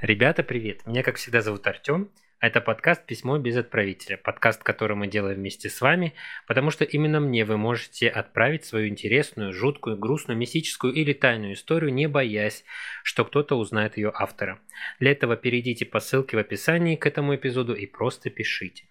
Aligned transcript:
Ребята, 0.00 0.42
привет! 0.42 0.86
Меня, 0.86 1.02
как 1.02 1.16
всегда, 1.16 1.42
зовут 1.42 1.66
Артем. 1.66 2.10
Это 2.40 2.62
подкаст 2.62 3.04
«Письмо 3.04 3.36
без 3.36 3.58
отправителя», 3.58 4.16
подкаст, 4.16 4.62
который 4.62 4.96
мы 4.96 5.08
делаем 5.08 5.36
вместе 5.36 5.68
с 5.68 5.82
вами, 5.82 6.14
потому 6.46 6.70
что 6.70 6.86
именно 6.86 7.20
мне 7.20 7.44
вы 7.44 7.58
можете 7.58 8.08
отправить 8.08 8.64
свою 8.64 8.88
интересную, 8.88 9.52
жуткую, 9.52 9.98
грустную, 9.98 10.38
мистическую 10.38 10.94
или 10.94 11.12
тайную 11.12 11.52
историю, 11.52 11.92
не 11.92 12.08
боясь, 12.08 12.64
что 13.02 13.26
кто-то 13.26 13.56
узнает 13.58 13.98
ее 13.98 14.10
автора. 14.14 14.58
Для 15.00 15.10
этого 15.10 15.36
перейдите 15.36 15.84
по 15.84 16.00
ссылке 16.00 16.38
в 16.38 16.40
описании 16.40 16.96
к 16.96 17.04
этому 17.04 17.34
эпизоду 17.34 17.74
и 17.74 17.84
просто 17.84 18.30
пишите. 18.30 18.84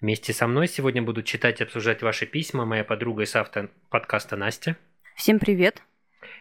Вместе 0.00 0.32
со 0.32 0.46
мной 0.46 0.68
сегодня 0.68 1.02
будут 1.02 1.26
читать 1.26 1.60
и 1.60 1.64
обсуждать 1.64 2.02
ваши 2.02 2.26
письма 2.26 2.64
моя 2.64 2.84
подруга 2.84 3.24
и 3.24 3.26
соавтор 3.26 3.70
подкаста 3.90 4.36
Настя. 4.36 4.76
Всем 5.16 5.40
привет! 5.40 5.82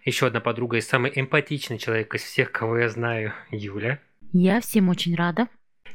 Еще 0.03 0.25
одна 0.25 0.39
подруга 0.39 0.77
и 0.77 0.81
самый 0.81 1.11
эмпатичный 1.13 1.77
человек 1.77 2.15
из 2.15 2.23
всех, 2.23 2.51
кого 2.51 2.79
я 2.79 2.89
знаю, 2.89 3.33
Юля. 3.51 3.99
Я 4.33 4.59
всем 4.59 4.89
очень 4.89 5.15
рада. 5.15 5.47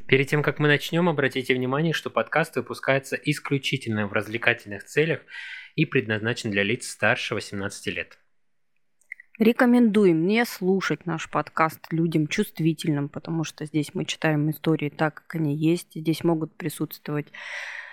Перед 0.06 0.29
тем, 0.29 0.45
как 0.45 0.60
мы 0.60 0.69
начнем, 0.69 1.09
обратите 1.09 1.55
внимание, 1.55 1.92
что 1.92 2.09
подкаст 2.09 2.55
выпускается 2.55 3.16
исключительно 3.16 4.06
в 4.06 4.12
развлекательных 4.12 4.84
целях 4.84 5.23
и 5.74 5.84
предназначен 5.87 6.52
для 6.52 6.62
лиц 6.62 6.87
старше 6.88 7.34
18 7.34 7.87
лет. 7.88 8.19
Рекомендуем 9.41 10.24
не 10.27 10.45
слушать 10.45 11.04
наш 11.04 11.29
подкаст 11.29 11.80
людям 11.91 12.29
чувствительным, 12.29 13.09
потому 13.09 13.43
что 13.43 13.66
здесь 13.66 13.93
мы 13.93 14.04
читаем 14.04 14.48
истории 14.51 14.88
так, 14.88 15.15
как 15.15 15.34
они 15.34 15.57
есть. 15.57 15.96
Здесь 15.96 16.23
могут 16.23 16.57
присутствовать 16.57 17.27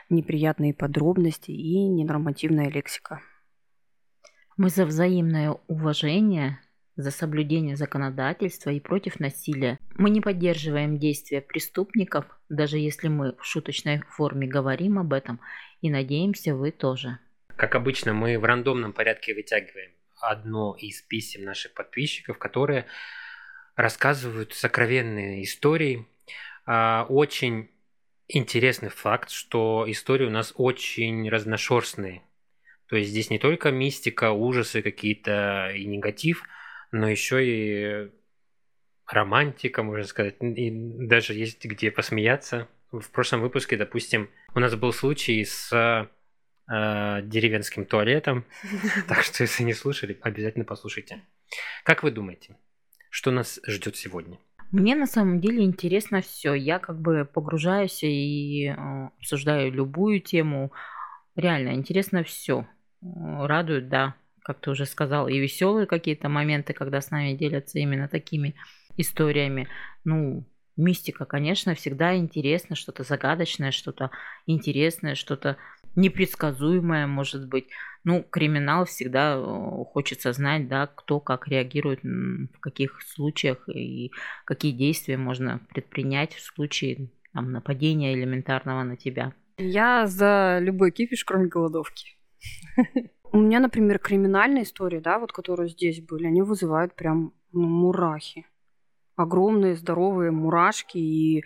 неприятные 0.09 0.75
подробности 0.75 1.49
и 1.49 1.87
ненормативная 1.87 2.69
лексика. 2.69 3.21
Мы 4.55 4.69
за 4.69 4.85
взаимное 4.85 5.57
уважение, 5.67 6.59
за 6.95 7.09
соблюдение 7.09 7.75
законодательства 7.75 8.69
и 8.69 8.79
против 8.79 9.19
насилия. 9.19 9.79
Мы 9.97 10.11
не 10.11 10.21
поддерживаем 10.21 10.99
действия 10.99 11.41
преступников, 11.41 12.25
даже 12.49 12.77
если 12.77 13.07
мы 13.07 13.35
в 13.39 13.45
шуточной 13.45 14.01
форме 14.01 14.47
говорим 14.47 14.99
об 14.99 15.13
этом, 15.13 15.39
и 15.81 15.89
надеемся, 15.89 16.55
вы 16.55 16.71
тоже. 16.71 17.17
Как 17.55 17.73
обычно, 17.73 18.13
мы 18.13 18.37
в 18.37 18.43
рандомном 18.43 18.93
порядке 18.93 19.33
вытягиваем 19.33 19.91
одно 20.21 20.75
из 20.77 21.01
писем 21.01 21.43
наших 21.43 21.73
подписчиков, 21.73 22.37
которые 22.37 22.85
рассказывают 23.75 24.53
сокровенные 24.53 25.43
истории. 25.43 26.07
А, 26.65 27.05
очень 27.09 27.71
интересный 28.27 28.89
факт, 28.89 29.31
что 29.31 29.85
истории 29.87 30.25
у 30.25 30.29
нас 30.29 30.53
очень 30.55 31.27
разношерстные. 31.29 32.21
То 32.93 32.97
есть 32.97 33.09
здесь 33.09 33.31
не 33.31 33.39
только 33.39 33.71
мистика, 33.71 34.29
ужасы 34.33 34.83
какие-то 34.83 35.71
и 35.75 35.83
негатив, 35.85 36.43
но 36.91 37.09
еще 37.09 37.43
и 37.43 38.11
романтика, 39.07 39.81
можно 39.81 40.03
сказать, 40.03 40.35
и 40.39 40.69
даже 40.71 41.33
есть 41.33 41.65
где 41.65 41.89
посмеяться. 41.89 42.67
В 42.91 43.09
прошлом 43.09 43.41
выпуске, 43.41 43.77
допустим, 43.77 44.29
у 44.53 44.59
нас 44.59 44.75
был 44.75 44.93
случай 44.93 45.43
с 45.43 45.73
э, 45.73 47.21
деревенским 47.23 47.85
туалетом, 47.85 48.45
так 49.07 49.23
что 49.23 49.41
если 49.41 49.63
не 49.63 49.73
слушали, 49.73 50.19
обязательно 50.21 50.63
послушайте. 50.63 51.23
Как 51.83 52.03
вы 52.03 52.11
думаете, 52.11 52.57
что 53.09 53.31
нас 53.31 53.59
ждет 53.65 53.95
сегодня? 53.95 54.37
Мне 54.71 54.93
на 54.93 55.07
самом 55.07 55.41
деле 55.41 55.63
интересно 55.63 56.21
все. 56.21 56.53
Я 56.53 56.77
как 56.77 57.01
бы 57.01 57.25
погружаюсь 57.25 58.03
и 58.03 58.67
э, 58.67 59.09
обсуждаю 59.17 59.71
любую 59.71 60.21
тему. 60.21 60.71
Реально 61.35 61.73
интересно 61.73 62.23
все. 62.23 62.67
Радует, 63.03 63.89
да 63.89 64.15
как 64.43 64.59
ты 64.59 64.71
уже 64.71 64.85
сказал, 64.85 65.27
и 65.27 65.39
веселые 65.39 65.87
какие-то 65.87 66.29
моменты, 66.29 66.73
когда 66.73 67.01
с 67.01 67.09
нами 67.09 67.33
делятся 67.33 67.79
именно 67.79 68.07
такими 68.07 68.55
историями. 68.97 69.67
Ну, 70.03 70.43
мистика, 70.75 71.25
конечно, 71.25 71.73
всегда 71.75 72.15
интересно, 72.15 72.75
что-то 72.75 73.03
загадочное, 73.03 73.71
что-то 73.71 74.11
интересное, 74.45 75.15
что-то 75.15 75.57
непредсказуемое, 75.95 77.07
может 77.07 77.47
быть. 77.47 77.67
Ну, 78.03 78.21
криминал 78.21 78.83
всегда 78.83 79.35
э, 79.37 79.83
хочется 79.93 80.33
знать, 80.33 80.67
да, 80.67 80.87
кто 80.87 81.21
как 81.21 81.47
реагирует, 81.47 82.03
в 82.03 82.59
каких 82.59 83.01
случаях 83.01 83.69
и 83.69 84.11
какие 84.43 84.73
действия 84.73 85.15
можно 85.15 85.61
предпринять 85.69 86.33
в 86.33 86.41
случае 86.41 87.11
там, 87.31 87.53
нападения 87.53 88.13
элементарного 88.13 88.83
на 88.83 88.97
тебя. 88.97 89.33
Я 89.57 90.05
за 90.05 90.57
любой 90.59 90.91
кипиш, 90.91 91.23
кроме 91.23 91.47
голодовки. 91.47 92.17
У 93.31 93.37
меня, 93.37 93.59
например, 93.59 93.99
криминальные 93.99 94.63
истории, 94.63 94.99
да, 94.99 95.19
вот 95.19 95.31
которые 95.31 95.69
здесь 95.69 96.01
были, 96.01 96.27
они 96.27 96.41
вызывают 96.41 96.95
прям 96.95 97.33
ну, 97.51 97.67
мурахи. 97.67 98.45
Огромные 99.15 99.75
здоровые 99.75 100.31
мурашки 100.31 100.97
и 100.97 101.43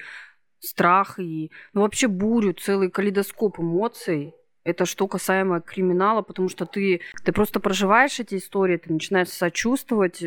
страх, 0.59 1.19
и 1.19 1.51
ну, 1.73 1.81
вообще 1.81 2.07
бурю, 2.07 2.53
целый 2.53 2.89
калейдоскоп 2.89 3.59
эмоций. 3.59 4.33
Это 4.63 4.85
что 4.85 5.07
касаемо 5.07 5.61
криминала, 5.61 6.21
потому 6.21 6.49
что 6.49 6.65
ты, 6.65 6.99
ты 7.23 7.31
просто 7.31 7.61
проживаешь 7.61 8.19
эти 8.19 8.35
истории, 8.35 8.75
ты 8.75 8.91
начинаешь 8.91 9.29
сочувствовать. 9.29 10.17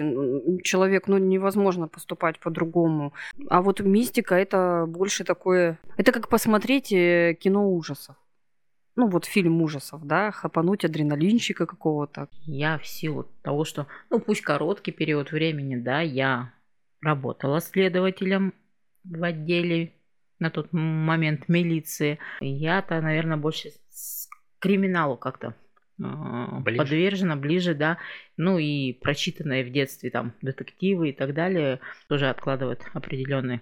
Человек, 0.62 1.08
ну, 1.08 1.18
невозможно 1.18 1.88
поступать 1.88 2.40
по-другому. 2.40 3.12
А 3.50 3.60
вот 3.60 3.80
мистика 3.80 4.34
это 4.34 4.86
больше 4.88 5.24
такое... 5.24 5.78
Это 5.98 6.10
как 6.12 6.30
посмотреть 6.30 6.90
э, 6.90 7.36
кино 7.38 7.70
ужасов 7.70 8.16
ну 8.96 9.08
вот 9.08 9.24
фильм 9.24 9.62
ужасов, 9.62 10.06
да, 10.06 10.30
хапануть 10.30 10.84
адреналинчика 10.84 11.66
какого-то. 11.66 12.28
Я 12.42 12.78
в 12.78 12.86
силу 12.86 13.26
того, 13.42 13.64
что, 13.64 13.86
ну 14.10 14.20
пусть 14.20 14.42
короткий 14.42 14.92
период 14.92 15.32
времени, 15.32 15.76
да, 15.76 16.00
я 16.00 16.52
работала 17.00 17.60
следователем 17.60 18.54
в 19.04 19.22
отделе 19.22 19.94
на 20.38 20.50
тот 20.50 20.72
момент 20.72 21.48
милиции. 21.48 22.18
Я-то, 22.40 23.00
наверное, 23.00 23.36
больше 23.36 23.70
к 23.70 24.62
криминалу 24.62 25.16
как-то 25.16 25.54
а, 26.02 26.60
ближе. 26.60 26.78
подвержена, 26.78 27.36
ближе, 27.36 27.74
да. 27.74 27.98
Ну 28.36 28.58
и 28.58 28.92
прочитанные 28.94 29.64
в 29.64 29.70
детстве 29.70 30.10
там 30.10 30.34
детективы 30.42 31.10
и 31.10 31.12
так 31.12 31.34
далее 31.34 31.80
тоже 32.08 32.28
откладывают 32.28 32.82
определенный 32.94 33.60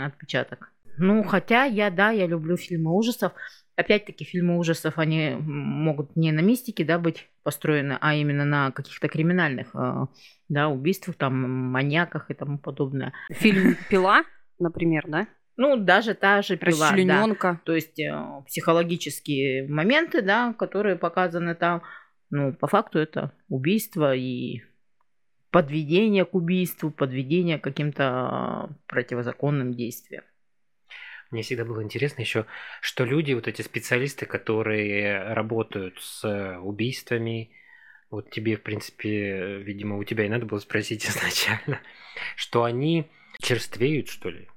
отпечаток. 0.00 0.72
Ну, 0.96 1.22
хотя 1.22 1.64
я, 1.64 1.90
да, 1.90 2.10
я 2.10 2.26
люблю 2.26 2.56
фильмы 2.56 2.92
ужасов. 2.92 3.32
Опять-таки, 3.78 4.24
фильмы 4.24 4.58
ужасов, 4.58 4.98
они 4.98 5.36
могут 5.38 6.16
не 6.16 6.32
на 6.32 6.40
мистике, 6.40 6.84
да, 6.84 6.98
быть 6.98 7.28
построены, 7.44 7.96
а 8.00 8.12
именно 8.12 8.44
на 8.44 8.72
каких-то 8.72 9.06
криминальных, 9.06 9.68
а, 9.72 10.08
да, 10.48 10.66
убийствах, 10.68 11.14
там, 11.14 11.48
маньяках 11.70 12.28
и 12.28 12.34
тому 12.34 12.58
подобное. 12.58 13.12
Фильм 13.30 13.76
«Пила», 13.88 14.24
например, 14.58 15.04
да? 15.06 15.28
Ну, 15.56 15.76
даже 15.76 16.14
та 16.14 16.42
же 16.42 16.56
пила, 16.56 16.90
да. 16.90 17.60
То 17.64 17.72
есть 17.72 18.00
э, 18.00 18.12
психологические 18.48 19.68
моменты, 19.68 20.22
да, 20.22 20.54
которые 20.54 20.96
показаны 20.96 21.54
там. 21.54 21.82
Ну, 22.30 22.52
по 22.52 22.66
факту 22.66 22.98
это 22.98 23.32
убийство 23.48 24.12
и 24.12 24.62
подведение 25.52 26.24
к 26.24 26.34
убийству, 26.34 26.90
подведение 26.90 27.58
к 27.60 27.64
каким-то 27.64 28.70
противозаконным 28.88 29.72
действиям. 29.72 30.24
Мне 31.30 31.42
всегда 31.42 31.64
было 31.64 31.82
интересно 31.82 32.22
еще, 32.22 32.46
что 32.80 33.04
люди, 33.04 33.32
вот 33.34 33.48
эти 33.48 33.62
специалисты, 33.62 34.26
которые 34.26 35.34
работают 35.34 35.98
с 36.00 36.58
убийствами, 36.62 37.50
вот 38.10 38.30
тебе, 38.30 38.56
в 38.56 38.62
принципе, 38.62 39.58
видимо, 39.58 39.98
у 39.98 40.04
тебя 40.04 40.24
и 40.24 40.28
надо 40.28 40.46
было 40.46 40.58
спросить 40.58 41.04
изначально, 41.08 41.80
что 42.36 42.64
они 42.64 43.10
черствеют, 43.40 44.08
что 44.08 44.30
ли? 44.30 44.48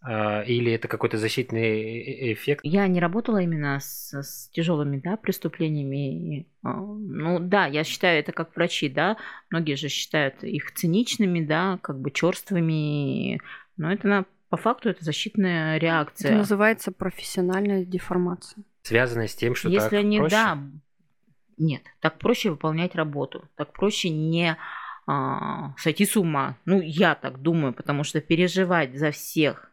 А, 0.00 0.42
или 0.42 0.72
это 0.72 0.86
какой-то 0.86 1.18
защитный 1.18 1.60
э, 1.60 2.30
э, 2.30 2.32
эффект? 2.34 2.60
Я 2.62 2.86
не 2.86 3.00
работала 3.00 3.38
именно 3.38 3.80
с, 3.80 4.12
с 4.12 4.48
тяжелыми 4.50 4.98
да, 4.98 5.16
преступлениями. 5.16 6.46
А, 6.62 6.80
ну 6.80 7.40
да, 7.40 7.66
я 7.66 7.82
считаю 7.82 8.20
это 8.20 8.32
как 8.32 8.54
врачи, 8.54 8.88
да. 8.88 9.16
Многие 9.50 9.74
же 9.74 9.88
считают 9.88 10.44
их 10.44 10.72
циничными, 10.72 11.44
да, 11.44 11.78
как 11.82 12.00
бы 12.00 12.12
черствыми. 12.12 13.40
Но 13.76 13.92
это 13.92 14.06
на 14.06 14.26
по 14.48 14.56
факту 14.56 14.88
это 14.88 15.04
защитная 15.04 15.78
реакция. 15.78 16.28
Это 16.30 16.38
называется 16.38 16.92
профессиональная 16.92 17.84
деформация. 17.84 18.64
Связанная 18.82 19.28
с 19.28 19.34
тем, 19.34 19.54
что 19.54 19.68
Если 19.68 19.88
так 19.88 19.98
они, 19.98 20.18
проще? 20.18 20.36
да, 20.36 20.58
нет, 21.58 21.82
так 22.00 22.18
проще 22.18 22.50
выполнять 22.50 22.94
работу, 22.94 23.48
так 23.56 23.72
проще 23.72 24.08
не 24.08 24.56
а, 25.06 25.74
сойти 25.76 26.06
с 26.06 26.16
ума. 26.16 26.56
Ну, 26.64 26.80
я 26.80 27.14
так 27.14 27.42
думаю, 27.42 27.72
потому 27.72 28.04
что 28.04 28.20
переживать 28.20 28.96
за 28.96 29.10
всех 29.10 29.70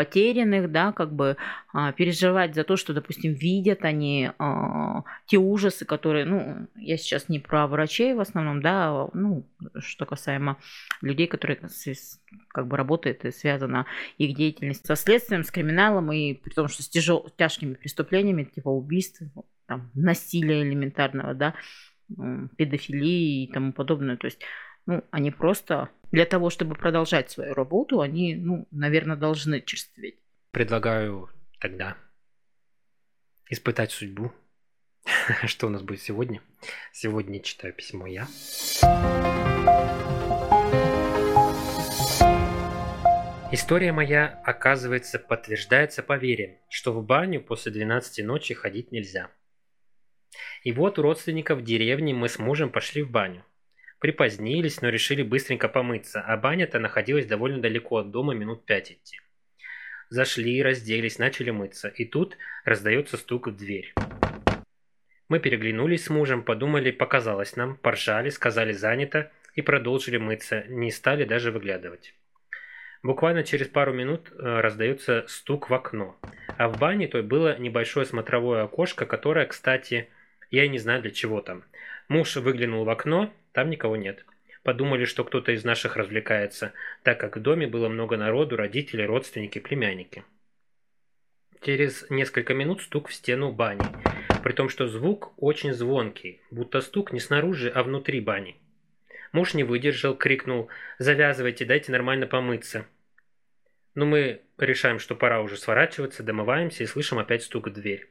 потерянных, 0.00 0.72
да, 0.72 0.92
как 0.92 1.12
бы 1.12 1.36
а, 1.74 1.92
переживать 1.92 2.54
за 2.54 2.64
то, 2.64 2.76
что, 2.76 2.94
допустим, 2.94 3.34
видят 3.34 3.84
они 3.84 4.30
а, 4.38 5.04
те 5.26 5.36
ужасы, 5.36 5.84
которые, 5.84 6.24
ну, 6.24 6.68
я 6.74 6.96
сейчас 6.96 7.28
не 7.28 7.38
про 7.38 7.66
врачей 7.66 8.14
в 8.14 8.20
основном, 8.20 8.62
да, 8.62 9.08
ну, 9.12 9.46
что 9.78 10.06
касаемо 10.06 10.56
людей, 11.02 11.26
которые 11.26 11.60
как 12.48 12.66
бы 12.66 12.78
работают 12.78 13.26
и 13.26 13.30
связана 13.30 13.84
их 14.16 14.34
деятельность 14.34 14.86
со 14.86 14.96
следствием, 14.96 15.44
с 15.44 15.50
криминалом, 15.50 16.10
и 16.12 16.32
при 16.32 16.54
том, 16.54 16.68
что 16.68 16.82
с 16.82 16.88
тяжел, 16.88 17.28
тяжкими 17.36 17.74
преступлениями, 17.74 18.44
типа 18.44 18.70
убийств, 18.70 19.20
там, 19.66 19.90
насилия 19.92 20.62
элементарного, 20.62 21.34
да, 21.34 21.54
педофилии 22.56 23.44
и 23.44 23.52
тому 23.52 23.74
подобное, 23.74 24.16
то 24.16 24.24
есть 24.28 24.40
ну, 24.86 25.04
они 25.10 25.30
просто 25.30 25.90
для 26.10 26.26
того, 26.26 26.50
чтобы 26.50 26.74
продолжать 26.74 27.30
свою 27.30 27.54
работу, 27.54 28.00
они, 28.00 28.34
ну, 28.34 28.66
наверное, 28.70 29.16
должны 29.16 29.60
черстветь. 29.60 30.18
Предлагаю 30.50 31.30
тогда 31.60 31.96
испытать 33.48 33.92
судьбу. 33.92 34.32
Что 35.46 35.68
у 35.68 35.70
нас 35.70 35.82
будет 35.82 36.00
сегодня? 36.00 36.42
Сегодня 36.92 37.40
читаю 37.40 37.72
письмо 37.72 38.06
я. 38.06 38.26
История 43.52 43.90
моя, 43.90 44.40
оказывается, 44.44 45.18
подтверждается 45.18 46.04
поверьем, 46.04 46.58
что 46.68 46.92
в 46.92 47.04
баню 47.04 47.42
после 47.42 47.72
12 47.72 48.24
ночи 48.24 48.54
ходить 48.54 48.92
нельзя. 48.92 49.30
И 50.62 50.70
вот 50.70 51.00
у 51.00 51.02
родственников 51.02 51.58
в 51.58 51.64
деревне 51.64 52.14
мы 52.14 52.28
с 52.28 52.38
мужем 52.38 52.70
пошли 52.70 53.02
в 53.02 53.10
баню. 53.10 53.44
Припозднились, 54.00 54.80
но 54.80 54.88
решили 54.88 55.22
быстренько 55.22 55.68
помыться, 55.68 56.22
а 56.22 56.36
баня-то 56.38 56.78
находилась 56.78 57.26
довольно 57.26 57.60
далеко 57.60 57.98
от 57.98 58.10
дома, 58.10 58.34
минут 58.34 58.64
пять 58.64 58.92
идти. 58.92 59.20
Зашли, 60.08 60.62
разделись, 60.62 61.18
начали 61.18 61.50
мыться, 61.50 61.88
и 61.88 62.06
тут 62.06 62.38
раздается 62.64 63.18
стук 63.18 63.48
в 63.48 63.56
дверь. 63.56 63.92
Мы 65.28 65.38
переглянулись 65.38 66.04
с 66.04 66.10
мужем, 66.10 66.42
подумали, 66.42 66.90
показалось 66.90 67.56
нам, 67.56 67.76
поржали, 67.76 68.30
сказали 68.30 68.72
занято 68.72 69.30
и 69.54 69.60
продолжили 69.60 70.16
мыться, 70.16 70.64
не 70.68 70.90
стали 70.90 71.24
даже 71.24 71.52
выглядывать. 71.52 72.14
Буквально 73.02 73.44
через 73.44 73.68
пару 73.68 73.92
минут 73.92 74.32
э, 74.32 74.60
раздается 74.60 75.24
стук 75.28 75.70
в 75.70 75.74
окно. 75.74 76.16
А 76.58 76.68
в 76.68 76.78
бане 76.78 77.06
той 77.06 77.22
было 77.22 77.58
небольшое 77.58 78.04
смотровое 78.06 78.64
окошко, 78.64 79.06
которое, 79.06 79.46
кстати, 79.46 80.08
я 80.50 80.66
не 80.68 80.78
знаю 80.78 81.02
для 81.02 81.10
чего 81.10 81.40
там. 81.40 81.64
Муж 82.10 82.34
выглянул 82.34 82.82
в 82.82 82.90
окно, 82.90 83.32
там 83.52 83.70
никого 83.70 83.94
нет. 83.94 84.26
Подумали, 84.64 85.04
что 85.04 85.22
кто-то 85.22 85.52
из 85.52 85.62
наших 85.62 85.96
развлекается, 85.96 86.72
так 87.04 87.20
как 87.20 87.36
в 87.36 87.40
доме 87.40 87.68
было 87.68 87.88
много 87.88 88.16
народу, 88.16 88.56
родители, 88.56 89.02
родственники, 89.02 89.60
племянники. 89.60 90.24
Через 91.62 92.10
несколько 92.10 92.52
минут 92.52 92.82
стук 92.82 93.06
в 93.06 93.14
стену 93.14 93.52
бани, 93.52 93.84
при 94.42 94.52
том, 94.52 94.68
что 94.68 94.88
звук 94.88 95.32
очень 95.36 95.72
звонкий, 95.72 96.40
будто 96.50 96.80
стук 96.80 97.12
не 97.12 97.20
снаружи, 97.20 97.70
а 97.72 97.84
внутри 97.84 98.20
бани. 98.20 98.56
Муж 99.30 99.54
не 99.54 99.62
выдержал, 99.62 100.16
крикнул 100.16 100.68
«Завязывайте, 100.98 101.64
дайте 101.64 101.92
нормально 101.92 102.26
помыться». 102.26 102.86
Но 103.94 104.04
мы 104.04 104.40
решаем, 104.58 104.98
что 104.98 105.14
пора 105.14 105.42
уже 105.42 105.56
сворачиваться, 105.56 106.24
домываемся 106.24 106.82
и 106.82 106.88
слышим 106.88 107.20
опять 107.20 107.44
стук 107.44 107.68
в 107.68 107.72
дверь. 107.72 108.08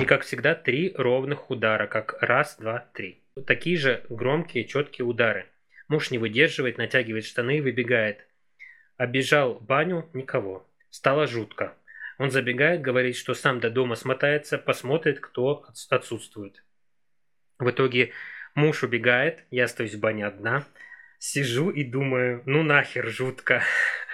И 0.00 0.04
как 0.04 0.22
всегда 0.22 0.54
три 0.54 0.94
ровных 0.96 1.50
удара, 1.50 1.88
как 1.88 2.22
раз, 2.22 2.56
два, 2.56 2.88
три. 2.92 3.21
Такие 3.46 3.78
же 3.78 4.04
громкие, 4.10 4.64
четкие 4.64 5.06
удары. 5.06 5.46
Муж 5.88 6.10
не 6.10 6.18
выдерживает, 6.18 6.76
натягивает 6.76 7.24
штаны 7.24 7.58
и 7.58 7.60
выбегает. 7.62 8.26
Обежал 8.98 9.54
баню, 9.54 10.08
никого. 10.12 10.68
Стало 10.90 11.26
жутко. 11.26 11.74
Он 12.18 12.30
забегает, 12.30 12.82
говорит, 12.82 13.16
что 13.16 13.32
сам 13.32 13.58
до 13.58 13.70
дома 13.70 13.94
смотается, 13.96 14.58
посмотрит, 14.58 15.18
кто 15.18 15.64
отсутствует. 15.88 16.62
В 17.58 17.70
итоге 17.70 18.12
муж 18.54 18.82
убегает, 18.82 19.44
я 19.50 19.64
остаюсь 19.64 19.94
в 19.94 20.00
бане 20.00 20.26
одна. 20.26 20.66
Сижу 21.18 21.70
и 21.70 21.84
думаю, 21.84 22.42
ну 22.44 22.62
нахер 22.62 23.08
жутко. 23.08 23.62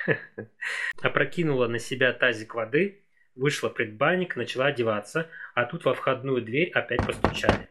Опрокинула 1.02 1.66
на 1.66 1.80
себя 1.80 2.12
тазик 2.12 2.54
воды, 2.54 3.02
вышла 3.34 3.68
предбанник, 3.68 4.36
начала 4.36 4.66
одеваться, 4.66 5.28
а 5.54 5.64
тут 5.64 5.84
во 5.84 5.94
входную 5.94 6.40
дверь 6.40 6.70
опять 6.70 7.04
постучали. 7.04 7.68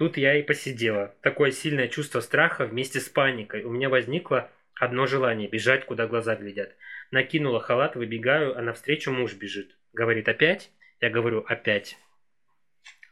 Тут 0.00 0.16
я 0.16 0.34
и 0.34 0.42
посидела. 0.42 1.14
Такое 1.20 1.50
сильное 1.50 1.86
чувство 1.86 2.20
страха 2.20 2.64
вместе 2.64 3.00
с 3.00 3.10
паникой. 3.10 3.64
У 3.64 3.70
меня 3.70 3.90
возникло 3.90 4.50
одно 4.74 5.04
желание– 5.04 5.46
бежать, 5.50 5.84
куда 5.84 6.06
глаза 6.06 6.36
глядят. 6.36 6.74
Накинула 7.10 7.60
халат, 7.60 7.96
выбегаю, 7.96 8.56
а 8.56 8.62
навстречу 8.62 9.12
муж 9.12 9.34
бежит. 9.34 9.76
Говорит, 9.92 10.26
опять? 10.26 10.70
Я 11.02 11.10
говорю, 11.10 11.44
опять. 11.46 11.98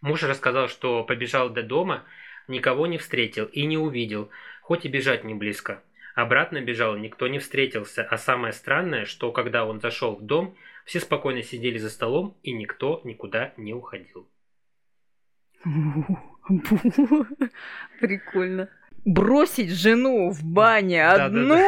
Муж 0.00 0.22
рассказал, 0.22 0.68
что 0.68 1.04
побежал 1.04 1.50
до 1.50 1.62
дома, 1.62 2.04
никого 2.48 2.86
не 2.86 2.96
встретил 2.96 3.44
и 3.44 3.66
не 3.66 3.76
увидел, 3.76 4.30
хоть 4.62 4.86
и 4.86 4.88
бежать 4.88 5.24
не 5.24 5.34
близко. 5.34 5.82
Обратно 6.14 6.62
бежал, 6.62 6.96
никто 6.96 7.28
не 7.28 7.38
встретился, 7.38 8.02
а 8.02 8.16
самое 8.16 8.54
странное, 8.54 9.04
что 9.04 9.30
когда 9.30 9.66
он 9.66 9.78
зашел 9.82 10.16
в 10.16 10.22
дом, 10.22 10.56
все 10.86 11.00
спокойно 11.00 11.42
сидели 11.42 11.76
за 11.76 11.90
столом 11.90 12.38
и 12.42 12.54
никто 12.54 13.02
никуда 13.04 13.52
не 13.58 13.74
уходил. 13.74 14.26
Прикольно. 18.00 18.68
Бросить 19.04 19.70
жену 19.70 20.30
в 20.30 20.44
бане 20.44 21.06
одну? 21.08 21.58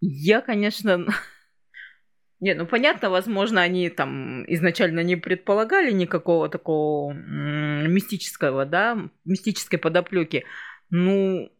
Я, 0.00 0.40
конечно... 0.40 1.06
Не, 2.40 2.54
ну 2.54 2.66
понятно, 2.66 3.08
возможно, 3.08 3.60
они 3.60 3.88
там 3.88 4.44
изначально 4.52 5.04
не 5.04 5.14
предполагали 5.14 5.92
никакого 5.92 6.48
такого 6.48 7.12
мистического, 7.12 8.66
да, 8.66 8.98
мистической 9.24 9.78
подоплеки. 9.78 10.44
Ну, 10.90 11.52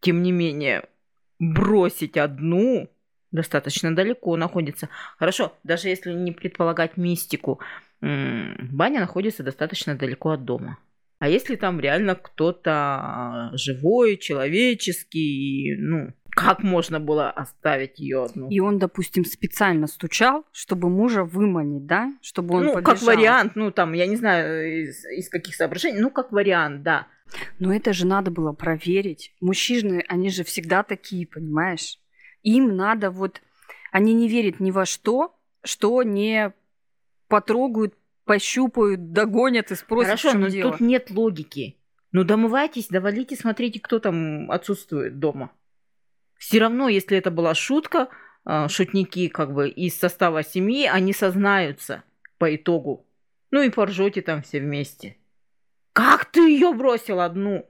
тем 0.00 0.22
не 0.22 0.32
менее, 0.32 0.88
бросить 1.38 2.16
одну 2.16 2.90
достаточно 3.30 3.94
далеко 3.94 4.36
находится. 4.36 4.88
Хорошо, 5.18 5.56
даже 5.62 5.88
если 5.88 6.12
не 6.12 6.32
предполагать 6.32 6.96
мистику, 6.96 7.60
баня 8.00 9.00
находится 9.00 9.42
достаточно 9.42 9.94
далеко 9.94 10.30
от 10.30 10.44
дома. 10.44 10.78
А 11.24 11.28
если 11.28 11.56
там 11.56 11.80
реально 11.80 12.16
кто-то 12.16 13.50
живой, 13.54 14.18
человеческий, 14.18 15.74
ну, 15.78 16.12
как 16.28 16.62
можно 16.62 17.00
было 17.00 17.30
оставить 17.30 17.98
ее 17.98 18.24
одну? 18.24 18.50
И 18.50 18.60
он, 18.60 18.78
допустим, 18.78 19.24
специально 19.24 19.86
стучал, 19.86 20.44
чтобы 20.52 20.90
мужа 20.90 21.24
выманить, 21.24 21.86
да? 21.86 22.12
Чтобы 22.20 22.56
он 22.56 22.64
Ну, 22.64 22.74
побежал. 22.74 22.94
как 22.94 23.02
вариант, 23.02 23.52
ну, 23.56 23.70
там, 23.70 23.94
я 23.94 24.06
не 24.06 24.16
знаю, 24.16 24.82
из, 24.82 25.02
из 25.06 25.30
каких 25.30 25.54
соображений, 25.54 25.98
ну, 25.98 26.10
как 26.10 26.30
вариант, 26.30 26.82
да. 26.82 27.06
Но 27.58 27.74
это 27.74 27.94
же 27.94 28.06
надо 28.06 28.30
было 28.30 28.52
проверить. 28.52 29.32
Мужчины, 29.40 30.04
они 30.08 30.28
же 30.28 30.44
всегда 30.44 30.82
такие, 30.82 31.26
понимаешь? 31.26 31.98
Им 32.42 32.76
надо 32.76 33.10
вот... 33.10 33.40
Они 33.92 34.12
не 34.12 34.28
верят 34.28 34.60
ни 34.60 34.70
во 34.70 34.84
что, 34.84 35.34
что 35.62 36.02
не 36.02 36.52
потрогают, 37.28 37.94
пощупают, 38.24 39.12
догонят 39.12 39.70
и 39.70 39.74
спросят, 39.74 40.20
Хорошо, 40.20 40.28
в 40.28 40.32
чем 40.32 40.40
но 40.42 40.48
дело. 40.48 40.72
тут 40.72 40.80
нет 40.80 41.10
логики. 41.10 41.76
Ну, 42.12 42.24
домывайтесь, 42.24 42.88
довалите, 42.88 43.36
смотрите, 43.36 43.80
кто 43.80 43.98
там 43.98 44.50
отсутствует 44.50 45.18
дома. 45.18 45.50
Все 46.38 46.58
равно, 46.58 46.88
если 46.88 47.16
это 47.18 47.30
была 47.30 47.54
шутка, 47.54 48.08
а, 48.44 48.68
шутники 48.68 49.28
как 49.28 49.52
бы 49.52 49.68
из 49.68 49.98
состава 49.98 50.42
семьи, 50.42 50.86
они 50.86 51.12
сознаются 51.12 52.04
по 52.38 52.54
итогу. 52.54 53.06
Ну 53.50 53.62
и 53.62 53.70
поржете 53.70 54.22
там 54.22 54.42
все 54.42 54.60
вместе. 54.60 55.16
Как 55.92 56.24
ты 56.26 56.40
ее 56.40 56.72
бросил 56.72 57.20
одну? 57.20 57.66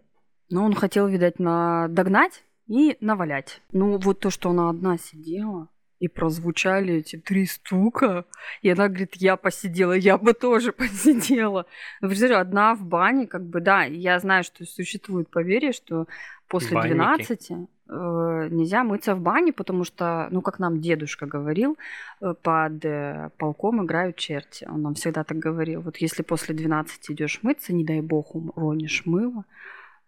Но 0.50 0.64
он 0.64 0.74
хотел, 0.74 1.06
видать, 1.08 1.38
на... 1.38 1.88
догнать 1.88 2.42
и 2.66 2.96
навалять. 3.00 3.60
Ну, 3.72 3.98
вот 3.98 4.20
то, 4.20 4.30
что 4.30 4.50
она 4.50 4.70
одна 4.70 4.98
сидела, 4.98 5.68
и 6.00 6.08
прозвучали 6.08 6.94
эти 6.94 7.16
три 7.16 7.46
стука, 7.46 8.24
и 8.62 8.70
она 8.70 8.88
говорит, 8.88 9.14
я 9.16 9.36
посидела, 9.36 9.92
я 9.92 10.18
бы 10.18 10.32
тоже 10.32 10.72
посидела. 10.80 11.66
Ну, 12.00 12.08
Представляю, 12.08 12.42
одна 12.42 12.74
в 12.74 12.84
бане, 12.84 13.26
как 13.26 13.44
бы, 13.44 13.60
да, 13.60 13.84
я 13.84 14.18
знаю, 14.18 14.44
что 14.44 14.64
существует 14.64 15.30
поверье, 15.30 15.72
что 15.72 16.06
после 16.48 16.76
Банники. 16.76 16.94
12 16.94 17.50
э, 17.50 18.48
нельзя 18.50 18.84
мыться 18.84 19.14
в 19.14 19.20
бане, 19.20 19.52
потому 19.52 19.84
что, 19.84 20.28
ну, 20.30 20.42
как 20.42 20.58
нам 20.58 20.80
дедушка 20.80 21.26
говорил, 21.26 21.78
э, 22.20 22.34
под 22.42 22.84
э, 22.84 23.30
полком 23.38 23.84
играют 23.84 24.16
черти. 24.16 24.66
Он 24.70 24.82
нам 24.82 24.94
всегда 24.94 25.24
так 25.24 25.38
говорил. 25.38 25.80
Вот 25.80 25.96
если 25.98 26.22
после 26.22 26.54
12 26.54 27.10
идешь 27.10 27.40
мыться, 27.42 27.72
не 27.72 27.84
дай 27.84 28.00
бог, 28.00 28.34
уронишь 28.34 29.02
мыло, 29.06 29.44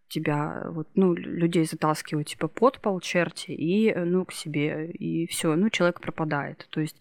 тебя 0.09 0.67
вот, 0.71 0.89
ну, 0.95 1.15
людей 1.15 1.65
затаскивают 1.65 2.29
типа 2.29 2.49
под 2.49 2.81
пол 2.81 3.01
черти 3.01 3.51
и, 3.51 3.91
э, 3.91 4.05
ну, 4.05 4.25
к 4.25 4.33
себе, 4.33 4.91
и 4.91 5.27
все, 5.27 5.55
ну, 5.57 5.71
человек 5.71 6.01
пропадает. 6.01 6.67
То 6.71 6.81
есть, 6.81 6.97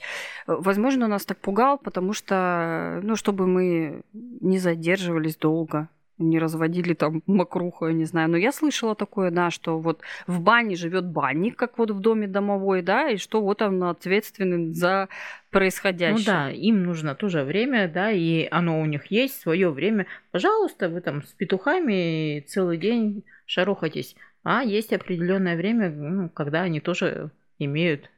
э, 0.48 0.56
возможно, 0.58 1.06
он 1.06 1.12
нас 1.12 1.26
так 1.26 1.38
пугал, 1.40 1.78
потому 1.78 2.14
что, 2.14 3.00
ну, 3.04 3.16
чтобы 3.16 3.48
мы 3.48 4.02
не 4.14 4.60
задерживались 4.60 5.38
долго, 5.38 5.90
не 6.17 6.39
разводили 6.39 6.93
там 6.93 7.22
мокруху, 7.25 7.88
я 7.88 7.93
не 7.93 8.05
знаю. 8.05 8.29
Но 8.29 8.38
я 8.38 8.51
слышала 8.51 8.95
такое, 8.95 9.31
да, 9.31 9.51
что 9.51 9.79
вот 9.79 10.01
в 10.27 10.39
бане 10.41 10.75
живет 10.75 11.05
банник, 11.05 11.55
как 11.55 11.77
вот 11.77 11.91
в 11.91 12.00
доме 12.00 12.27
домовой, 12.27 12.81
да, 12.81 13.10
и 13.10 13.17
что 13.17 13.41
вот 13.41 13.62
он 13.62 13.84
ответственен 13.84 14.74
за 14.74 15.10
происходящее. 15.51 16.17
Ну 16.17 16.25
да, 16.25 16.51
им 16.51 16.84
нужно 16.84 17.15
тоже 17.15 17.43
время, 17.43 17.88
да, 17.88 18.12
и 18.12 18.48
оно 18.50 18.81
у 18.81 18.86
них 18.86 19.07
есть, 19.07 19.39
свое 19.39 19.69
время. 19.69 20.05
Пожалуйста, 20.31 20.89
вы 20.89 21.01
там 21.01 21.24
с 21.24 21.34
петухами 21.34 22.43
целый 22.48 22.77
день 22.77 23.24
шарохайтесь. 23.45 24.15
А 24.43 24.63
есть 24.63 24.93
определенное 24.93 25.55
время, 25.57 25.89
ну, 25.89 26.29
когда 26.29 26.62
они 26.62 26.79
тоже 26.79 27.31
имеют 27.57 28.10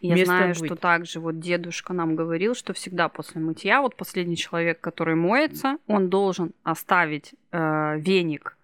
Я 0.00 0.14
место 0.14 0.26
знаю, 0.26 0.54
быть. 0.54 0.66
что 0.66 0.76
также 0.76 1.20
вот 1.20 1.38
дедушка 1.38 1.92
нам 1.92 2.16
говорил, 2.16 2.54
что 2.54 2.72
всегда 2.72 3.08
после 3.08 3.40
мытья, 3.40 3.82
вот 3.82 3.96
последний 3.96 4.36
человек, 4.36 4.80
который 4.80 5.14
моется, 5.14 5.78
он 5.86 6.08
должен 6.08 6.52
оставить 6.62 7.34
э, 7.52 7.98
веник 7.98 8.56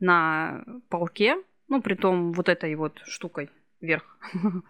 на 0.00 0.64
полке, 0.88 1.36
ну, 1.68 1.80
при 1.80 1.94
том 1.94 2.32
вот 2.32 2.48
этой 2.48 2.74
вот 2.74 3.00
штукой 3.06 3.50
вверх. 3.80 4.18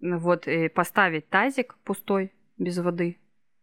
Вот, 0.00 0.46
и 0.46 0.68
поставить 0.68 1.28
тазик 1.30 1.74
пустой, 1.82 2.30
без 2.58 2.76
воды. 2.78 3.16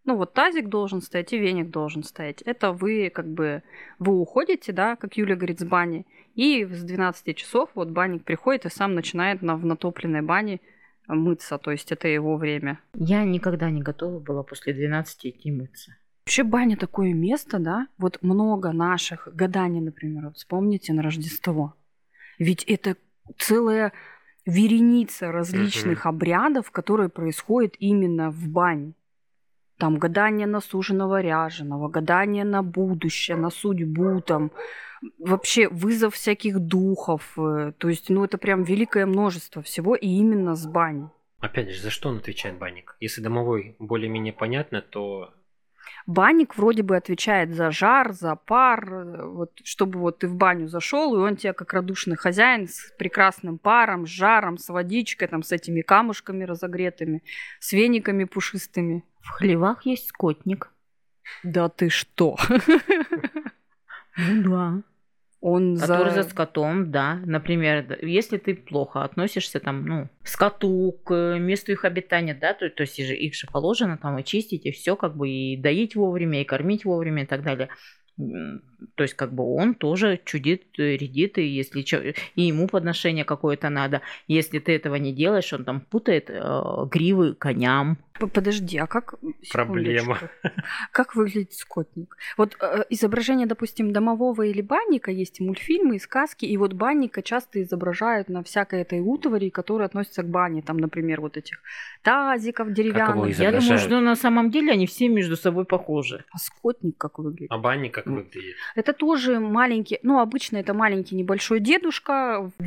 Ну, 0.06 0.18
вот 0.18 0.34
тазик 0.34 0.68
должен 0.68 1.02
стоять 1.02 1.32
и 1.32 1.38
веник 1.38 1.70
должен 1.70 2.04
стоять. 2.04 2.42
Это 2.42 2.72
вы 2.72 3.10
как 3.14 3.28
бы, 3.28 3.64
вы 4.00 4.20
уходите, 4.20 4.74
да, 4.74 4.96
как 4.96 5.16
Юля 5.16 5.36
говорит, 5.36 5.60
с 5.60 5.64
бани, 5.64 6.06
и 6.36 6.66
с 6.66 6.84
12 6.84 7.38
часов 7.38 7.70
вот 7.76 7.90
банник 7.90 8.24
приходит 8.24 8.66
и 8.66 8.70
сам 8.70 8.96
начинает 8.96 9.42
на, 9.42 9.56
в 9.56 9.66
натопленной 9.66 10.22
бане 10.22 10.60
мыться, 11.08 11.58
то 11.58 11.72
есть 11.72 11.92
это 11.92 12.08
его 12.08 12.38
время. 12.38 12.80
Я 12.94 13.24
никогда 13.24 13.70
не 13.70 13.82
готова 13.82 14.20
была 14.20 14.44
после 14.44 14.74
12 14.74 15.26
идти 15.26 15.52
мыться. 15.52 15.96
Вообще 16.26 16.44
баня 16.44 16.78
такое 16.78 17.14
место, 17.14 17.60
да? 17.60 17.88
Вот 17.98 18.20
много 18.22 18.72
наших 18.72 19.28
гаданий, 19.34 19.82
например, 19.82 20.26
вот 20.26 20.38
вспомните 20.38 20.94
на 20.94 21.04
Рождество. 21.04 21.76
Ведь 22.40 22.64
это 22.64 22.96
целая 23.38 23.92
вереница 24.46 25.32
различных 25.32 26.06
обрядов, 26.06 26.72
которые 26.72 27.10
происходят 27.10 27.76
именно 27.80 28.32
в 28.32 28.48
бане. 28.48 28.94
Там 29.78 29.98
гадание 29.98 30.48
на 30.48 30.62
суженого 30.62 31.22
ряженого, 31.22 31.90
гадание 31.90 32.46
на 32.46 32.64
будущее, 32.64 33.36
на 33.36 33.50
судьбу, 33.50 34.22
там 34.22 34.52
вообще 35.20 35.68
вызов 35.70 36.16
всяких 36.16 36.60
духов. 36.60 37.34
э, 37.38 37.74
То 37.78 37.90
есть, 37.90 38.10
ну, 38.10 38.24
это 38.24 38.38
прям 38.38 38.64
великое 38.64 39.06
множество 39.06 39.62
всего, 39.62 39.96
и 39.96 40.08
именно 40.08 40.56
с 40.56 40.66
бани. 40.66 41.10
Опять 41.40 41.72
же, 41.72 41.82
за 41.82 41.90
что 41.90 42.10
он 42.10 42.18
отвечает 42.18 42.58
банник? 42.58 42.96
Если 43.00 43.22
домовой 43.22 43.76
более-менее 43.80 44.34
понятно, 44.34 44.82
то 44.82 45.34
Банник 46.06 46.58
вроде 46.58 46.84
бы 46.84 46.98
отвечает 46.98 47.54
за 47.54 47.72
жар, 47.72 48.12
за 48.12 48.36
пар, 48.36 48.94
э, 48.94 49.26
вот, 49.26 49.52
чтобы 49.64 50.00
вот 50.00 50.20
ты 50.20 50.28
в 50.28 50.36
баню 50.36 50.68
зашел, 50.68 51.16
и 51.16 51.20
он 51.20 51.38
тебе 51.38 51.54
как 51.54 51.74
радушный 51.74 52.18
хозяин 52.18 52.68
с 52.68 52.92
прекрасным 52.98 53.58
паром, 53.58 54.06
с 54.06 54.10
жаром, 54.10 54.58
с 54.58 54.68
водичкой, 54.70 55.28
там, 55.30 55.44
с 55.44 55.52
этими 55.52 55.82
камушками 55.82 56.44
разогретыми, 56.44 57.24
с 57.60 57.72
вениками 57.72 58.26
пушистыми. 58.26 59.04
В 59.22 59.30
хлевах 59.30 59.86
есть 59.86 60.10
скотник. 60.10 60.72
Да 61.44 61.70
ты 61.70 61.90
что? 61.90 62.38
Ну 64.16 64.44
да. 64.48 64.84
Он 65.46 65.78
Который 65.78 66.12
за 66.12 66.24
за... 66.24 66.30
скотом, 66.30 66.90
да. 66.90 67.20
Например, 67.26 68.00
если 68.02 68.38
ты 68.38 68.56
плохо 68.56 69.04
относишься 69.04 69.60
там, 69.60 69.86
ну, 69.86 70.10
скоту, 70.24 70.98
к 71.04 71.14
э, 71.14 71.38
месту 71.38 71.74
их 71.74 71.84
обитания, 71.84 72.34
да, 72.34 72.54
то, 72.54 72.70
то 72.70 72.84
есть 72.84 72.98
их 72.98 73.36
же 73.36 73.48
положено 73.52 73.98
там 73.98 74.18
и 74.18 74.24
чистить, 74.24 74.66
и 74.66 74.72
все 74.72 74.96
как 74.96 75.18
бы, 75.18 75.30
и 75.30 75.58
доить 75.58 75.98
вовремя, 75.98 76.42
и 76.42 76.46
кормить 76.46 76.86
вовремя 76.86 77.24
и 77.24 77.26
так 77.26 77.44
далее. 77.44 77.68
То 78.96 79.04
есть 79.04 79.16
как 79.16 79.34
бы 79.34 79.44
он 79.44 79.76
тоже 79.76 80.20
чудит, 80.26 80.64
э, 80.78 80.98
редит, 80.98 81.38
и 81.38 81.44
если 81.46 81.82
чё- 81.82 82.14
и 82.36 82.42
ему 82.42 82.68
подношение 82.68 83.26
какое-то 83.26 83.70
надо. 83.70 84.02
Если 84.28 84.60
ты 84.60 84.72
этого 84.76 84.96
не 84.96 85.14
делаешь, 85.14 85.54
он 85.54 85.64
там 85.64 85.82
путает 85.82 86.30
э, 86.30 86.86
гривы 86.92 87.34
коням. 87.34 87.98
Подожди, 88.20 88.78
а 88.78 88.88
как... 88.88 89.16
Проблема. 89.52 90.20
Как 90.92 91.16
выглядит 91.16 91.54
скотник? 91.54 92.16
Вот 92.38 92.56
э, 92.62 92.84
изображение, 92.90 93.48
допустим, 93.48 93.92
домового 93.92 94.44
или 94.44 94.62
банника, 94.62 95.12
есть 95.12 95.40
и 95.40 95.44
мультфильмы, 95.44 95.96
и 95.96 96.00
сказки, 96.00 96.46
и 96.46 96.58
вот 96.58 96.74
банника 96.74 97.22
часто 97.22 97.62
изображают 97.62 98.30
на 98.30 98.44
всякой 98.44 98.82
этой 98.82 99.00
утвари, 99.00 99.50
которая 99.50 99.88
относится 99.88 100.22
к 100.24 100.30
бане, 100.30 100.62
там, 100.62 100.78
например, 100.78 101.22
вот 101.22 101.38
этих 101.38 101.60
тазиков 102.04 102.72
деревянных. 102.74 103.40
Я 103.40 103.52
думаю, 103.52 103.80
что 103.80 104.00
на 104.00 104.16
самом 104.16 104.52
деле 104.52 104.72
они 104.72 104.86
все 104.86 105.08
между 105.10 105.36
собой 105.36 105.66
похожи. 105.66 106.24
А 106.32 106.38
скотник 106.38 106.98
как 106.98 107.20
выглядит? 107.20 107.52
а 107.52 107.58
банник 107.58 107.94
как 107.94 108.06
выглядит? 108.06 108.56
Это 108.76 108.94
тоже 108.94 109.40
маленький, 109.40 110.00
ну, 110.04 110.20
обычно 110.20 110.58
это 110.58 110.74
маленький 110.74 111.16
небольшой 111.16 111.60
дедушка 111.60 112.52
в 112.58 112.64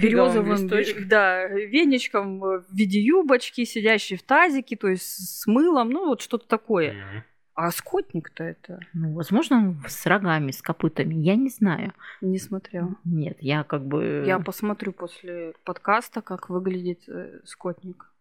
листочком. 0.53 1.09
да, 1.09 1.47
веничком 1.47 2.41
в 2.41 2.65
виде 2.73 3.01
юбочки, 3.01 3.65
сидящий 3.65 4.17
в 4.17 4.23
тазике, 4.23 4.77
то 4.77 4.89
есть 4.89 5.03
с 5.05 5.47
мылом, 5.47 5.91
ну, 5.91 6.07
вот 6.07 6.21
что-то 6.21 6.47
такое. 6.47 7.25
А 7.55 7.71
скотник-то 7.71 8.45
это 8.45 8.81
Ну, 8.93 9.15
возможно, 9.15 9.57
он 9.57 9.83
с 9.89 10.05
рогами, 10.05 10.51
с 10.51 10.61
копытами, 10.61 11.15
я 11.15 11.37
не 11.37 11.49
знаю. 11.49 11.95
не 12.21 12.39
смотрела. 12.39 12.95
Нет, 13.05 13.39
я 13.41 13.65
как 13.65 13.87
бы... 13.87 14.25
Я 14.27 14.39
посмотрю 14.39 14.93
после 14.93 15.55
подкаста, 15.65 16.21
как 16.21 16.51
выглядит 16.51 17.09
э, 17.09 17.41
скотник. 17.45 18.13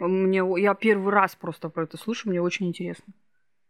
Мне, 0.00 0.42
я 0.60 0.74
первый 0.74 1.12
раз 1.12 1.36
просто 1.36 1.68
про 1.68 1.84
это 1.84 1.96
слышу, 1.96 2.28
мне 2.28 2.42
очень 2.42 2.66
интересно. 2.66 3.14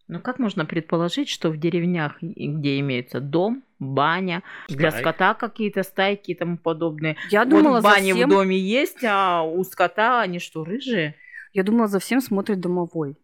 Ну, 0.07 0.21
как 0.21 0.39
можно 0.39 0.67
предположить, 0.67 1.31
что 1.31 1.51
в 1.51 1.57
деревнях, 1.57 2.19
где 2.21 2.79
имеется 2.81 3.21
дом, 3.21 3.65
баня, 3.79 4.43
для 4.69 4.91
Стай. 4.91 5.03
скота 5.03 5.35
какие-то 5.35 5.83
стайки 5.83 6.33
и 6.33 6.35
тому 6.35 6.59
подобное. 6.59 7.17
Я 7.31 7.41
Вот 7.45 7.49
думала, 7.51 7.81
за 7.81 7.91
всем, 7.95 8.19
в 8.19 8.29
доме 8.29 8.59
есть, 8.59 9.03
а 9.03 9.43
у 9.43 9.65
скота 9.65 10.21
они 10.21 10.39
что, 10.41 10.65
рыжие? 10.65 11.15
я 11.55 11.63
думала, 11.63 11.87
за 11.89 12.01
всем 12.01 12.21
смотрит 12.21 12.61
домовой. 12.61 13.17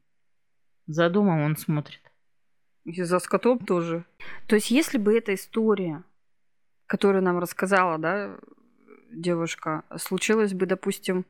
За 0.87 1.11
домом 1.11 1.43
он 1.43 1.57
смотрит. 1.57 2.01
И 2.85 3.03
за 3.03 3.19
скотом 3.19 3.59
тоже. 3.59 4.05
То 4.47 4.55
есть, 4.57 4.71
если 4.71 4.99
бы 4.99 5.17
эта 5.17 5.35
история, 5.35 6.03
которую 6.87 7.23
нам 7.23 7.39
рассказала, 7.39 7.99
да, 7.99 8.37
девушка, 9.13 9.85
случилась 9.99 10.55
бы, 10.55 10.67
допустим, 10.67 11.27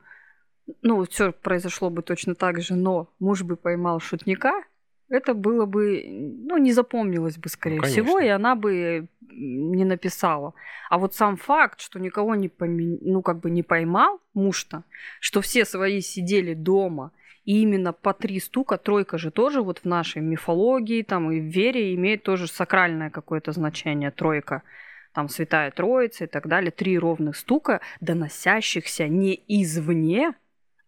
ну, 0.82 1.04
все 1.06 1.32
произошло 1.32 1.90
бы 1.90 2.02
точно 2.02 2.34
так 2.34 2.60
же, 2.60 2.74
но 2.74 3.08
муж 3.18 3.42
бы 3.42 3.56
поймал 3.56 3.98
шутника, 3.98 4.62
это 5.10 5.34
было 5.34 5.66
бы, 5.66 6.02
ну, 6.08 6.56
не 6.56 6.72
запомнилось 6.72 7.36
бы, 7.36 7.48
скорее 7.48 7.80
конечно. 7.80 8.02
всего, 8.02 8.18
и 8.20 8.28
она 8.28 8.54
бы 8.54 9.08
не 9.20 9.84
написала. 9.84 10.54
А 10.88 10.98
вот 10.98 11.14
сам 11.14 11.36
факт, 11.36 11.80
что 11.80 11.98
никого 11.98 12.34
не 12.34 12.48
поми- 12.48 12.98
ну, 13.02 13.20
как 13.22 13.40
бы 13.40 13.50
не 13.50 13.62
поймал 13.62 14.20
муж-то, 14.34 14.84
что 15.20 15.40
все 15.40 15.64
свои 15.64 16.00
сидели 16.00 16.54
дома, 16.54 17.12
и 17.44 17.62
именно 17.62 17.92
по 17.92 18.12
три 18.12 18.38
стука, 18.38 18.76
тройка 18.76 19.18
же 19.18 19.30
тоже 19.30 19.62
вот 19.62 19.80
в 19.80 19.84
нашей 19.84 20.22
мифологии 20.22 21.02
там 21.02 21.32
и 21.32 21.40
в 21.40 21.44
вере 21.44 21.94
имеет 21.94 22.22
тоже 22.22 22.46
сакральное 22.46 23.10
какое-то 23.10 23.52
значение, 23.52 24.10
тройка. 24.10 24.62
Там 25.12 25.28
Святая 25.28 25.72
Троица 25.72 26.24
и 26.24 26.26
так 26.28 26.46
далее. 26.46 26.70
Три 26.70 26.96
ровных 26.96 27.36
стука, 27.36 27.80
доносящихся 28.00 29.08
не 29.08 29.42
извне, 29.48 30.34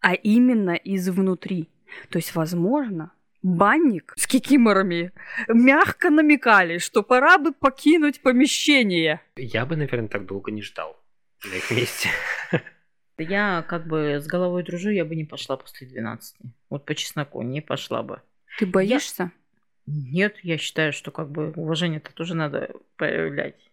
а 0.00 0.14
именно 0.14 0.72
изнутри. 0.72 1.68
То 2.10 2.18
есть, 2.18 2.36
возможно, 2.36 3.12
банник 3.42 4.12
с 4.16 4.26
кикиморами 4.26 5.12
мягко 5.48 6.10
намекали, 6.10 6.78
что 6.78 7.02
пора 7.02 7.38
бы 7.38 7.52
покинуть 7.52 8.20
помещение. 8.22 9.20
Я 9.36 9.66
бы, 9.66 9.76
наверное, 9.76 10.08
так 10.08 10.26
долго 10.26 10.50
не 10.50 10.62
ждал 10.62 10.96
на 11.50 11.56
их 11.56 11.70
месте. 11.70 12.08
Я 13.18 13.64
как 13.68 13.86
бы 13.86 14.18
с 14.20 14.26
головой 14.26 14.62
дружу, 14.64 14.90
я 14.90 15.04
бы 15.04 15.14
не 15.14 15.24
пошла 15.24 15.56
после 15.56 15.86
12. 15.86 16.36
Вот 16.70 16.84
по 16.84 16.94
чесноку 16.94 17.42
не 17.42 17.60
пошла 17.60 18.02
бы. 18.02 18.22
Ты 18.58 18.66
боишься? 18.66 19.30
Нет, 19.86 20.36
я 20.42 20.58
считаю, 20.58 20.92
что 20.92 21.10
как 21.10 21.30
бы 21.30 21.52
уважение-то 21.52 22.12
тоже 22.14 22.34
надо 22.34 22.70
проявлять. 22.96 23.70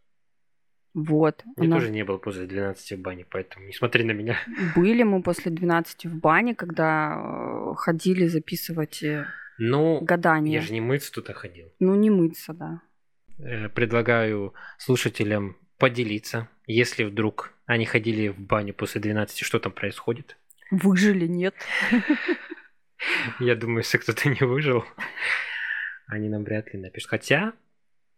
Вот. 0.93 1.43
Я 1.57 1.65
она- 1.65 1.77
тоже 1.77 1.91
не 1.91 2.03
был 2.03 2.17
после 2.17 2.45
12 2.47 2.93
в 2.93 3.01
бане, 3.01 3.25
поэтому 3.29 3.65
не 3.65 3.73
смотри 3.73 4.03
на 4.03 4.11
меня. 4.11 4.38
Были 4.75 5.03
мы 5.03 5.21
после 5.21 5.51
12 5.51 6.05
в 6.05 6.19
бане, 6.19 6.55
когда 6.55 7.15
э, 7.15 7.75
ходили 7.75 8.25
записывать 8.25 9.03
э, 9.03 9.27
Ну, 9.59 9.99
гадания. 10.01 10.53
я 10.53 10.61
же 10.61 10.73
не 10.73 10.81
мыться 10.81 11.11
туда 11.11 11.33
ходил. 11.33 11.71
Ну, 11.79 11.93
не 11.95 12.09
мыться, 12.09 12.53
да. 12.53 12.81
Э, 13.37 13.69
Предлагаю 13.69 14.53
слушателям 14.77 15.57
поделиться, 15.77 16.47
если 16.65 17.03
вдруг 17.03 17.53
они 17.65 17.85
ходили 17.85 18.29
в 18.29 18.39
баню 18.39 18.73
после 18.73 19.01
12, 19.01 19.39
что 19.39 19.59
там 19.59 19.71
происходит. 19.71 20.37
Выжили, 20.71 21.27
нет. 21.27 21.55
Я 23.39 23.55
думаю, 23.55 23.79
если 23.79 23.97
кто-то 23.97 24.29
не 24.29 24.45
выжил, 24.45 24.83
они 26.07 26.29
нам 26.29 26.43
вряд 26.43 26.73
ли 26.73 26.79
напишут. 26.79 27.09
Хотя, 27.09 27.53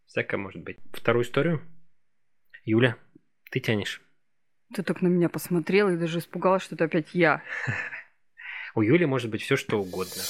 всякое 0.06 0.38
может 0.38 0.62
быть. 0.64 0.78
Вторую 0.94 1.24
историю. 1.24 1.62
Юля, 2.64 2.96
ты 3.52 3.60
тянешь. 3.60 4.02
Ты 4.74 4.84
так 4.84 5.02
на 5.02 5.08
меня 5.08 5.28
посмотрела 5.28 5.90
и 5.90 5.98
даже 5.98 6.20
испугалась, 6.20 6.64
что 6.64 6.76
это 6.76 6.86
опять 6.86 7.14
я. 7.14 7.42
У 8.76 8.82
Юли 8.82 9.06
может 9.06 9.30
быть 9.30 9.42
все 9.42 9.56
что 9.58 9.82
угодно. 9.82 10.22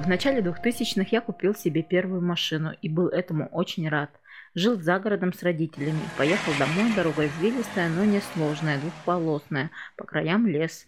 В 0.00 0.08
начале 0.08 0.40
2000-х 0.40 1.08
я 1.10 1.20
купил 1.20 1.54
себе 1.54 1.82
первую 1.82 2.22
машину 2.22 2.72
и 2.80 2.88
был 2.88 3.08
этому 3.08 3.48
очень 3.52 3.86
рад. 3.86 4.08
Жил 4.54 4.80
за 4.80 4.98
городом 4.98 5.34
с 5.34 5.42
родителями. 5.42 6.00
Поехал 6.16 6.52
домой, 6.58 6.90
дорога 6.96 7.26
извилистая, 7.26 7.90
но 7.90 8.06
несложная, 8.06 8.80
двухполосная. 8.80 9.70
По 9.98 10.04
краям 10.04 10.46
лес. 10.46 10.86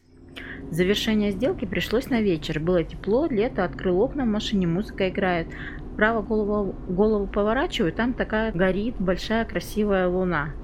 Завершение 0.70 1.30
сделки 1.30 1.66
пришлось 1.66 2.08
на 2.08 2.22
вечер. 2.22 2.58
Было 2.58 2.84
тепло, 2.84 3.26
лето, 3.26 3.64
открыл 3.64 4.00
окна 4.00 4.24
в 4.24 4.28
машине, 4.28 4.66
музыка 4.66 5.10
играет. 5.10 5.48
Вправо 5.92 6.22
голову, 6.22 6.72
голову 6.88 7.26
поворачиваю, 7.26 7.92
там 7.92 8.14
такая 8.14 8.50
горит 8.50 8.96
большая 8.98 9.44
красивая 9.44 10.08
луна. 10.08 10.54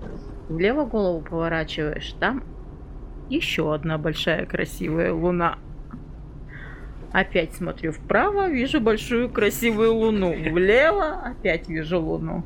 Влево 0.48 0.86
голову 0.86 1.22
поворачиваешь, 1.22 2.14
там 2.18 2.42
еще 3.28 3.74
одна 3.74 3.98
большая 3.98 4.46
красивая 4.46 5.12
луна. 5.12 5.58
Опять 7.12 7.54
смотрю 7.54 7.92
вправо, 7.92 8.48
вижу 8.48 8.80
большую 8.80 9.30
красивую 9.30 9.94
луну. 9.94 10.34
Влево 10.50 11.22
опять 11.24 11.68
вижу 11.68 12.00
луну. 12.00 12.44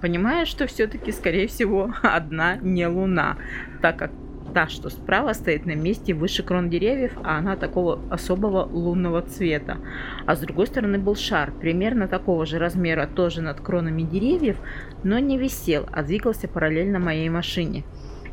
понимая, 0.00 0.44
что 0.44 0.66
все-таки, 0.66 1.10
скорее 1.12 1.46
всего, 1.48 1.92
одна 2.02 2.56
не 2.56 2.86
Луна, 2.86 3.38
так 3.82 3.96
как 3.96 4.10
та, 4.54 4.68
что 4.68 4.88
справа 4.88 5.34
стоит 5.34 5.66
на 5.66 5.74
месте 5.74 6.14
выше 6.14 6.42
крон 6.42 6.70
деревьев, 6.70 7.12
а 7.24 7.38
она 7.38 7.56
такого 7.56 8.00
особого 8.10 8.64
лунного 8.64 9.20
цвета. 9.20 9.76
А 10.24 10.34
с 10.34 10.40
другой 10.40 10.66
стороны 10.66 10.98
был 10.98 11.14
шар, 11.14 11.52
примерно 11.52 12.08
такого 12.08 12.46
же 12.46 12.58
размера, 12.58 13.06
тоже 13.06 13.42
над 13.42 13.60
кронами 13.60 14.02
деревьев, 14.02 14.56
но 15.02 15.18
не 15.18 15.36
висел, 15.36 15.86
а 15.92 16.02
двигался 16.02 16.48
параллельно 16.48 16.98
моей 16.98 17.28
машине. 17.28 17.84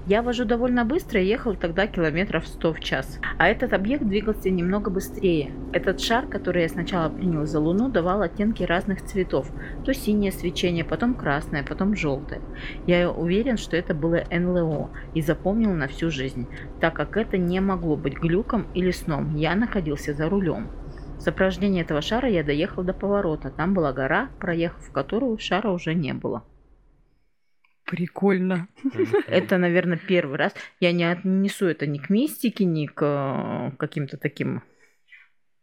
Я 0.06 0.22
вожу 0.22 0.44
довольно 0.44 0.84
быстро 0.84 1.22
и 1.22 1.26
ехал 1.26 1.56
тогда 1.56 1.88
километров 1.88 2.46
100 2.46 2.74
в 2.74 2.80
час. 2.82 3.20
А 3.38 3.48
этот 3.48 3.72
объект 3.72 4.04
двигался 4.04 4.50
немного 4.50 4.90
быстрее. 4.90 5.54
Этот 5.72 6.02
шар, 6.02 6.28
который 6.28 6.64
я 6.64 6.70
сначала 6.70 7.10
принял 7.10 7.46
за 7.46 7.62
Луну, 7.62 7.88
давал 7.88 8.22
оттенки 8.22 8.64
разных 8.64 9.02
цветов. 9.06 9.50
То 9.86 9.94
синее 9.94 10.34
свечение, 10.34 10.84
потом 10.84 11.14
красное, 11.14 11.64
потом 11.64 11.96
желтое. 11.96 12.42
Я 12.86 13.10
уверен, 13.10 13.56
что 13.56 13.78
это 13.78 13.94
было 13.94 14.24
НЛО 14.30 14.90
и 15.14 15.22
запомнил 15.22 15.72
на 15.72 15.88
всю 15.88 16.12
жизнь, 16.12 16.48
так 16.82 16.96
как 16.96 17.16
это 17.16 17.38
не 17.38 17.62
могло 17.62 17.96
быть 17.96 18.18
глюком 18.18 18.68
или 18.74 18.92
сном. 18.92 19.38
Я 19.38 19.56
находился 19.56 20.14
за 20.14 20.28
рулем. 20.28 20.68
В 21.18 21.22
сопровождении 21.22 21.82
этого 21.82 22.02
шара 22.02 22.28
я 22.28 22.44
доехал 22.44 22.84
до 22.84 22.92
поворота. 22.92 23.52
Там 23.52 23.74
была 23.74 23.94
гора, 23.94 24.28
проехав 24.38 24.92
которую 24.92 25.40
шара 25.40 25.70
уже 25.70 25.94
не 25.94 26.14
было. 26.14 26.44
Прикольно. 27.94 28.68
Это, 29.28 29.60
наверное, 29.60 30.00
первый 30.00 30.38
раз. 30.38 30.56
Я 30.80 30.92
не 30.94 31.04
отнесу 31.04 31.68
это 31.68 31.86
ни 31.86 32.00
к 32.00 32.10
мистике, 32.10 32.66
ни 32.66 32.88
к 32.88 33.04
э, 33.04 33.78
каким-то 33.78 34.18
таким 34.18 34.64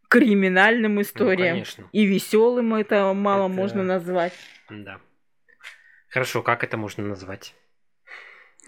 криминальным 0.08 0.94
ну, 0.94 1.00
историям. 1.00 1.56
Ну, 1.56 1.62
конечно. 1.64 1.88
И 1.90 2.04
веселым 2.04 2.75
это 2.75 3.12
мало 3.14 3.46
это... 3.46 3.56
можно 3.56 3.82
назвать. 3.82 4.32
Да. 4.70 5.00
Хорошо, 6.08 6.44
как 6.44 6.62
это 6.62 6.76
можно 6.76 7.04
назвать? 7.04 7.56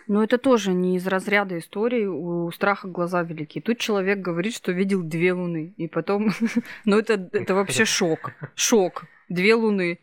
Ну, 0.08 0.24
это 0.24 0.38
тоже 0.38 0.72
не 0.72 0.96
из 0.96 1.06
разряда 1.06 1.56
истории 1.56 2.06
у 2.06 2.50
страха 2.50 2.88
глаза 2.88 3.22
велики. 3.22 3.60
Тут 3.60 3.78
человек 3.78 4.18
говорит, 4.18 4.56
что 4.56 4.72
видел 4.72 5.04
две 5.04 5.34
луны. 5.34 5.72
И 5.76 5.86
потом... 5.86 6.32
ну, 6.84 6.98
это, 6.98 7.28
это 7.32 7.54
вообще 7.54 7.84
шок. 7.84 8.32
Шок. 8.56 9.04
Две 9.28 9.54
луны. 9.54 10.00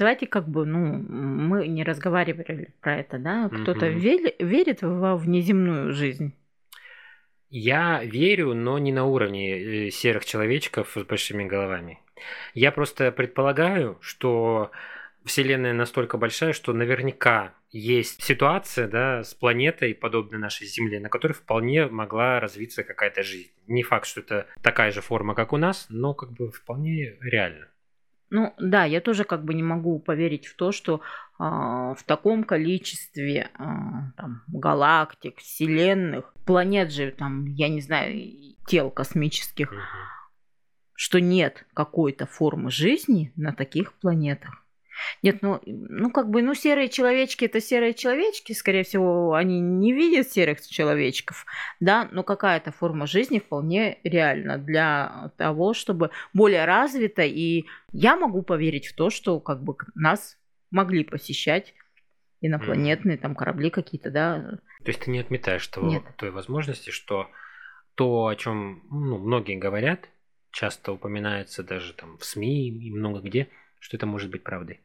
Давайте 0.00 0.26
как 0.26 0.48
бы, 0.48 0.64
ну, 0.64 0.78
мы 0.78 1.68
не 1.68 1.84
разговаривали 1.84 2.72
про 2.80 3.00
это, 3.00 3.18
да? 3.18 3.50
Кто-то 3.50 3.84
угу. 3.84 3.98
ве- 3.98 4.34
верит 4.38 4.80
во 4.80 5.14
внеземную 5.14 5.92
жизнь? 5.92 6.32
Я 7.50 8.02
верю, 8.02 8.54
но 8.54 8.78
не 8.78 8.92
на 8.92 9.04
уровне 9.04 9.58
э, 9.58 9.90
серых 9.90 10.24
человечков 10.24 10.96
с 10.96 11.04
большими 11.04 11.44
головами. 11.44 11.98
Я 12.54 12.72
просто 12.72 13.12
предполагаю, 13.12 13.98
что 14.00 14.70
Вселенная 15.26 15.74
настолько 15.74 16.16
большая, 16.16 16.54
что 16.54 16.72
наверняка 16.72 17.52
есть 17.70 18.22
ситуация 18.22 18.88
да, 18.88 19.22
с 19.22 19.34
планетой, 19.34 19.94
подобной 19.94 20.38
нашей 20.38 20.66
Земле, 20.66 20.98
на 20.98 21.10
которой 21.10 21.32
вполне 21.34 21.88
могла 21.88 22.40
развиться 22.40 22.84
какая-то 22.84 23.22
жизнь. 23.22 23.52
Не 23.66 23.82
факт, 23.82 24.06
что 24.06 24.20
это 24.20 24.46
такая 24.62 24.92
же 24.92 25.02
форма, 25.02 25.34
как 25.34 25.52
у 25.52 25.58
нас, 25.58 25.88
но 25.90 26.14
как 26.14 26.32
бы 26.32 26.50
вполне 26.50 27.18
реально. 27.20 27.68
Ну 28.30 28.54
да, 28.58 28.84
я 28.84 29.00
тоже 29.00 29.24
как 29.24 29.44
бы 29.44 29.54
не 29.54 29.62
могу 29.62 29.98
поверить 29.98 30.46
в 30.46 30.56
то, 30.56 30.70
что 30.70 30.96
э, 30.96 31.00
в 31.38 31.98
таком 32.06 32.44
количестве 32.44 33.50
э, 33.52 33.58
там, 33.58 34.42
галактик, 34.46 35.38
вселенных, 35.38 36.32
планет 36.46 36.92
же, 36.92 37.10
там, 37.10 37.46
я 37.46 37.68
не 37.68 37.80
знаю, 37.80 38.16
тел 38.68 38.90
космических, 38.90 39.72
угу. 39.72 39.80
что 40.94 41.20
нет 41.20 41.66
какой-то 41.74 42.26
формы 42.26 42.70
жизни 42.70 43.32
на 43.34 43.52
таких 43.52 43.94
планетах. 43.94 44.64
Нет, 45.22 45.42
ну, 45.42 45.60
ну 45.66 46.10
как 46.10 46.30
бы, 46.30 46.42
ну 46.42 46.54
серые 46.54 46.88
человечки 46.88 47.44
это 47.44 47.60
серые 47.60 47.94
человечки, 47.94 48.52
скорее 48.52 48.84
всего, 48.84 49.34
они 49.34 49.60
не 49.60 49.92
видят 49.92 50.30
серых 50.30 50.60
человечков, 50.66 51.46
да, 51.80 52.08
но 52.12 52.22
какая-то 52.22 52.72
форма 52.72 53.06
жизни 53.06 53.38
вполне 53.38 53.98
реальна 54.04 54.58
для 54.58 55.32
того, 55.36 55.74
чтобы 55.74 56.10
более 56.32 56.64
развита, 56.64 57.22
и 57.22 57.66
я 57.92 58.16
могу 58.16 58.42
поверить 58.42 58.88
в 58.88 58.94
то, 58.94 59.10
что 59.10 59.40
как 59.40 59.62
бы 59.62 59.74
нас 59.94 60.38
могли 60.70 61.04
посещать 61.04 61.74
инопланетные 62.40 63.16
mm. 63.16 63.20
там 63.20 63.34
корабли 63.34 63.70
какие-то, 63.70 64.10
да. 64.10 64.58
То 64.82 64.88
есть 64.88 65.00
ты 65.00 65.10
не 65.10 65.18
отметаешь 65.18 65.66
того, 65.66 65.88
Нет. 65.88 66.02
той 66.16 66.30
возможности, 66.30 66.90
что 66.90 67.28
то, 67.94 68.26
о 68.26 68.36
чем 68.36 68.82
ну, 68.90 69.18
многие 69.18 69.56
говорят, 69.56 70.08
часто 70.50 70.92
упоминается 70.92 71.62
даже 71.62 71.92
там 71.92 72.16
в 72.18 72.24
СМИ 72.24 72.68
и 72.68 72.90
много 72.90 73.20
где, 73.20 73.48
что 73.78 73.96
это 73.96 74.06
может 74.06 74.30
быть 74.30 74.42
правдой 74.42 74.80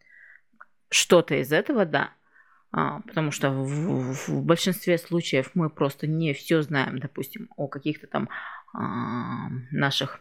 что-то 0.89 1.35
из 1.35 1.51
этого, 1.51 1.85
да. 1.85 2.11
А, 2.71 2.99
потому 3.01 3.31
что 3.31 3.51
в, 3.51 4.13
в 4.27 4.43
большинстве 4.43 4.97
случаев 4.97 5.51
мы 5.53 5.69
просто 5.69 6.07
не 6.07 6.33
все 6.33 6.61
знаем, 6.61 6.99
допустим, 6.99 7.49
о 7.55 7.67
каких-то 7.67 8.07
там 8.07 8.29
а, 8.73 9.49
наших 9.71 10.19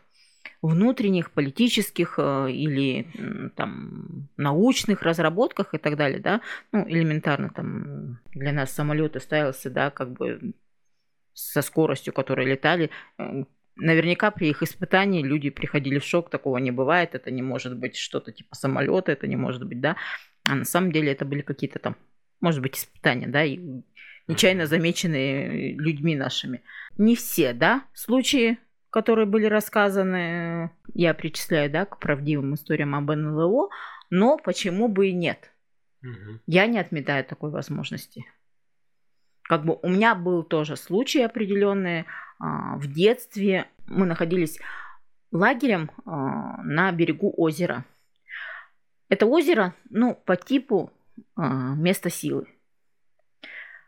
внутренних 0.62 1.32
политических 1.32 2.14
а, 2.18 2.46
или 2.46 3.08
там 3.56 4.28
научных 4.36 5.02
разработках 5.02 5.74
и 5.74 5.78
так 5.78 5.96
далее, 5.96 6.20
да, 6.20 6.40
ну 6.70 6.88
элементарно 6.88 7.50
там 7.50 8.20
для 8.32 8.52
нас 8.52 8.70
самолеты 8.72 9.18
ставился, 9.20 9.68
да, 9.68 9.90
как 9.90 10.12
бы 10.12 10.54
со 11.32 11.60
скоростью, 11.60 12.12
которой 12.12 12.46
летали, 12.46 12.90
э, 13.18 13.44
Наверняка 13.76 14.30
при 14.30 14.50
их 14.50 14.62
испытании 14.62 15.22
люди 15.22 15.50
приходили 15.50 15.98
в 15.98 16.04
шок, 16.04 16.30
такого 16.30 16.58
не 16.58 16.70
бывает, 16.70 17.16
это 17.16 17.32
не 17.32 17.42
может 17.42 17.76
быть 17.76 17.96
что-то 17.96 18.30
типа 18.30 18.54
самолета, 18.54 19.10
это 19.10 19.26
не 19.26 19.34
может 19.34 19.66
быть, 19.66 19.80
да. 19.80 19.96
А 20.46 20.54
на 20.54 20.64
самом 20.64 20.92
деле 20.92 21.12
это 21.12 21.24
были 21.24 21.42
какие-то 21.42 21.78
там, 21.78 21.96
может 22.40 22.60
быть, 22.60 22.76
испытания, 22.76 23.26
да, 23.26 23.44
и 23.44 23.58
нечаянно 24.28 24.66
замеченные 24.66 25.74
людьми 25.74 26.16
нашими. 26.16 26.62
Не 26.96 27.16
все, 27.16 27.52
да, 27.52 27.84
случаи, 27.94 28.58
которые 28.90 29.26
были 29.26 29.46
рассказаны, 29.46 30.70
я 30.94 31.14
причисляю, 31.14 31.70
да, 31.70 31.84
к 31.86 31.98
правдивым 31.98 32.54
историям 32.54 32.94
об 32.94 33.10
НЛО, 33.10 33.70
но 34.10 34.38
почему 34.38 34.88
бы 34.88 35.08
и 35.08 35.12
нет? 35.12 35.50
Угу. 36.02 36.40
Я 36.46 36.66
не 36.66 36.78
отметаю 36.78 37.24
такой 37.24 37.50
возможности. 37.50 38.24
Как 39.42 39.64
бы 39.64 39.78
у 39.82 39.88
меня 39.88 40.14
был 40.14 40.42
тоже 40.42 40.76
случай 40.76 41.22
определенный. 41.22 42.04
А, 42.38 42.76
в 42.76 42.86
детстве 42.86 43.66
мы 43.86 44.06
находились 44.06 44.58
лагерем 45.32 45.90
а, 46.04 46.62
на 46.62 46.92
берегу 46.92 47.32
озера. 47.36 47.84
Это 49.14 49.26
озеро, 49.26 49.76
ну, 49.90 50.16
по 50.24 50.34
типу 50.34 50.90
а, 51.36 51.76
места 51.76 52.10
силы. 52.10 52.48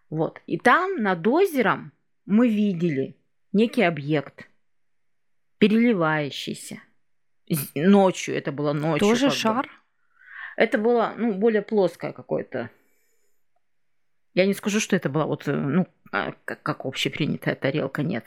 Вот. 0.08 0.40
И 0.46 0.56
там 0.56 1.02
над 1.02 1.26
озером 1.26 1.90
мы 2.26 2.48
видели 2.48 3.16
некий 3.52 3.82
объект, 3.82 4.48
переливающийся. 5.58 6.80
Ночью, 7.74 8.36
это 8.36 8.52
было 8.52 8.72
ночью. 8.72 9.00
Тоже 9.00 9.30
шар? 9.30 9.66
Бы. 9.66 9.72
Это 10.56 10.78
было, 10.78 11.12
ну, 11.16 11.34
более 11.34 11.62
плоское 11.62 12.12
какое-то 12.12 12.70
я 14.36 14.44
не 14.44 14.52
скажу, 14.52 14.80
что 14.80 14.94
это 14.94 15.08
была 15.08 15.24
вот, 15.24 15.48
э, 15.48 15.52
ну, 15.52 15.86
а, 16.12 16.34
как, 16.44 16.62
как 16.62 16.84
общепринятая 16.84 17.54
тарелка, 17.54 18.02
нет. 18.02 18.26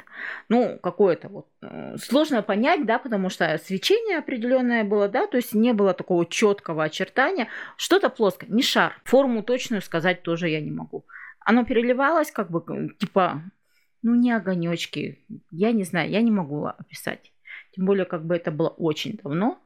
Ну, 0.50 0.80
какое-то 0.82 1.30
вот 1.30 1.48
э, 1.62 1.98
сложно 1.98 2.41
понять, 2.41 2.84
да, 2.88 2.98
потому 2.98 3.30
что 3.30 3.56
свечение 3.63 4.17
определенное 4.17 4.84
было, 4.84 5.08
да, 5.08 5.28
то 5.28 5.38
есть 5.38 5.54
не 5.54 5.72
было 5.72 5.93
такого 5.93 6.26
четкого 6.26 6.84
очертания. 6.84 7.48
Что-то 7.78 8.10
плоское, 8.10 8.50
не 8.50 8.63
шар. 8.63 9.00
Форму 9.04 9.43
точную 9.43 9.84
сказать 9.84 10.24
тоже 10.24 10.50
я 10.50 10.60
не 10.62 10.72
могу. 10.72 11.06
Оно 11.41 11.63
переливалось 11.63 12.32
как 12.32 12.50
бы, 12.50 12.63
типа, 12.98 13.43
ну, 14.02 14.15
не 14.15 14.32
огонечки. 14.32 15.24
Я 15.52 15.72
не 15.74 15.84
знаю, 15.84 16.10
я 16.10 16.24
не 16.24 16.32
могу 16.32 16.65
описать. 16.65 17.32
Тем 17.76 17.86
более, 17.86 18.06
как 18.06 18.26
бы 18.26 18.36
это 18.36 18.50
было 18.50 18.69
очень 18.69 19.19
давно. 19.22 19.62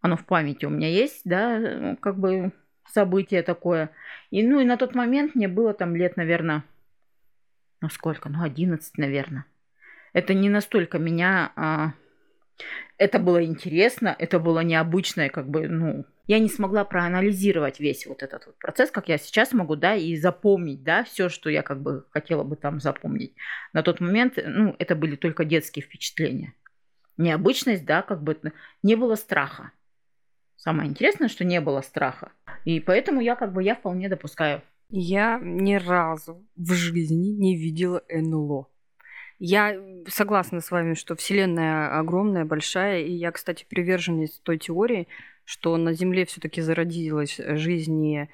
Оно 0.00 0.16
в 0.16 0.24
памяти 0.24 0.64
у 0.64 0.70
меня 0.70 0.88
есть, 0.88 1.20
да, 1.26 1.58
ну, 1.58 1.96
как 1.98 2.18
бы 2.18 2.52
событие 2.92 3.42
такое. 3.42 3.90
И, 4.30 4.46
ну, 4.46 4.60
и 4.60 4.64
на 4.64 4.76
тот 4.76 4.94
момент 4.94 5.34
мне 5.34 5.48
было 5.48 5.74
там 5.74 5.96
лет, 5.96 6.16
наверное, 6.16 6.64
ну 7.80 7.88
сколько, 7.88 8.28
ну 8.28 8.42
11, 8.42 8.98
наверное. 8.98 9.44
Это 10.12 10.34
не 10.34 10.48
настолько 10.48 10.98
меня... 10.98 11.52
А... 11.56 11.92
Это 12.96 13.18
было 13.18 13.44
интересно, 13.44 14.16
это 14.18 14.38
было 14.38 14.60
необычное, 14.60 15.28
как 15.28 15.46
бы, 15.46 15.68
ну, 15.68 16.06
я 16.26 16.38
не 16.38 16.48
смогла 16.48 16.84
проанализировать 16.84 17.78
весь 17.78 18.06
вот 18.06 18.22
этот 18.22 18.46
вот 18.46 18.58
процесс, 18.58 18.90
как 18.90 19.08
я 19.08 19.18
сейчас 19.18 19.52
могу, 19.52 19.76
да, 19.76 19.94
и 19.94 20.16
запомнить, 20.16 20.82
да, 20.82 21.04
все, 21.04 21.28
что 21.28 21.50
я 21.50 21.62
как 21.62 21.82
бы 21.82 22.06
хотела 22.10 22.42
бы 22.42 22.56
там 22.56 22.80
запомнить. 22.80 23.34
На 23.74 23.82
тот 23.82 24.00
момент, 24.00 24.38
ну, 24.42 24.74
это 24.78 24.96
были 24.96 25.16
только 25.16 25.44
детские 25.44 25.84
впечатления. 25.84 26.54
Необычность, 27.18 27.84
да, 27.84 28.02
как 28.02 28.22
бы 28.22 28.38
не 28.82 28.96
было 28.96 29.14
страха. 29.14 29.72
Самое 30.56 30.90
интересное, 30.90 31.28
что 31.28 31.44
не 31.44 31.60
было 31.60 31.80
страха. 31.80 32.32
И 32.64 32.80
поэтому 32.80 33.20
я 33.20 33.36
как 33.36 33.52
бы 33.52 33.62
я 33.62 33.74
вполне 33.74 34.08
допускаю. 34.08 34.62
Я 34.88 35.38
ни 35.42 35.74
разу 35.74 36.44
в 36.56 36.72
жизни 36.72 37.28
не 37.28 37.56
видела 37.56 38.02
НЛО. 38.08 38.68
Я 39.38 39.76
согласна 40.08 40.60
с 40.60 40.70
вами, 40.70 40.94
что 40.94 41.14
Вселенная 41.14 41.98
огромная, 41.98 42.44
большая, 42.44 43.02
и 43.02 43.12
я, 43.12 43.32
кстати, 43.32 43.66
приверженец 43.68 44.40
той 44.42 44.58
теории, 44.58 45.08
что 45.44 45.76
на 45.76 45.92
Земле 45.92 46.24
все-таки 46.24 46.62
зародилась 46.62 47.38
жизнь 47.38 48.00
не 48.00 48.30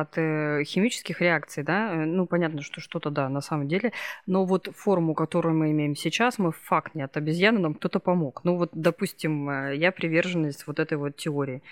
от 0.00 0.18
э, 0.18 0.64
химических 0.64 1.20
реакций, 1.20 1.62
да, 1.62 1.92
э, 1.94 2.04
ну, 2.04 2.26
понятно, 2.26 2.62
что 2.62 2.80
что-то, 2.80 3.10
да, 3.10 3.28
на 3.28 3.40
самом 3.40 3.68
деле, 3.68 3.92
но 4.26 4.44
вот 4.44 4.68
форму, 4.74 5.14
которую 5.14 5.54
мы 5.54 5.70
имеем 5.70 5.96
сейчас, 5.96 6.38
мы 6.38 6.52
факт 6.52 6.94
не 6.94 7.02
от 7.02 7.16
обезьяны, 7.16 7.60
нам 7.60 7.74
кто-то 7.74 8.00
помог. 8.00 8.40
Ну, 8.44 8.56
вот, 8.56 8.70
допустим, 8.72 9.48
э, 9.50 9.76
я 9.76 9.92
приверженность 9.92 10.66
вот 10.66 10.78
этой 10.78 10.98
вот 10.98 11.16
теории. 11.16 11.62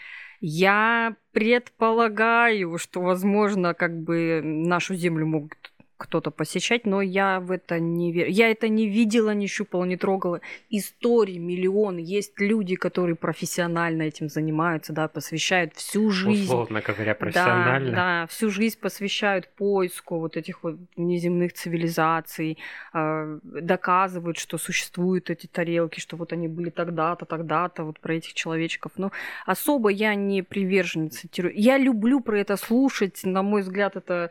Я 0.40 1.14
предполагаю, 1.32 2.76
что, 2.78 3.00
возможно, 3.00 3.74
как 3.74 3.96
бы 3.96 4.40
нашу 4.42 4.94
Землю 4.94 5.26
могут 5.26 5.71
кто-то 6.02 6.30
посещать, 6.30 6.84
но 6.84 7.00
я 7.00 7.38
в 7.38 7.52
это 7.52 7.78
не 7.78 8.12
верю. 8.12 8.30
Я 8.30 8.50
это 8.50 8.68
не 8.68 8.88
видела, 8.88 9.30
не 9.34 9.46
щупала, 9.46 9.84
не 9.84 9.96
трогала. 9.96 10.40
Истории 10.68 11.38
миллион. 11.38 11.96
Есть 11.98 12.40
люди, 12.40 12.74
которые 12.74 13.14
профессионально 13.14 14.02
этим 14.02 14.28
занимаются, 14.28 14.92
да, 14.92 15.06
посвящают 15.06 15.74
всю 15.74 16.10
жизнь. 16.10 16.44
Условно 16.44 16.80
говоря, 16.80 17.14
профессионально. 17.14 17.90
Да, 17.90 17.96
да, 17.96 18.26
всю 18.26 18.50
жизнь 18.50 18.78
посвящают 18.80 19.48
поиску 19.48 20.18
вот 20.18 20.36
этих 20.36 20.64
вот 20.64 20.76
внеземных 20.96 21.52
цивилизаций, 21.52 22.58
э, 22.92 23.38
доказывают, 23.44 24.38
что 24.38 24.58
существуют 24.58 25.30
эти 25.30 25.46
тарелки, 25.46 26.00
что 26.00 26.16
вот 26.16 26.32
они 26.32 26.48
были 26.48 26.70
тогда-то, 26.70 27.26
тогда-то, 27.26 27.84
вот 27.84 28.00
про 28.00 28.14
этих 28.14 28.34
человечков. 28.34 28.92
Но 28.96 29.12
особо 29.46 29.88
я 29.90 30.16
не 30.16 30.42
приверженница. 30.42 31.28
Я 31.54 31.78
люблю 31.78 32.20
про 32.20 32.40
это 32.40 32.56
слушать. 32.56 33.20
На 33.22 33.42
мой 33.42 33.62
взгляд, 33.62 33.94
это 33.96 34.30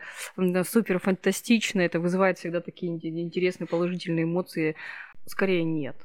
супер 0.66 1.00
фантастично 1.00 1.61
лично 1.62 1.82
это 1.82 2.00
вызывает 2.00 2.40
всегда 2.40 2.60
такие 2.60 2.92
интересные 2.92 3.68
положительные 3.68 4.24
эмоции. 4.24 4.76
Скорее 5.28 5.64
нет, 5.64 5.96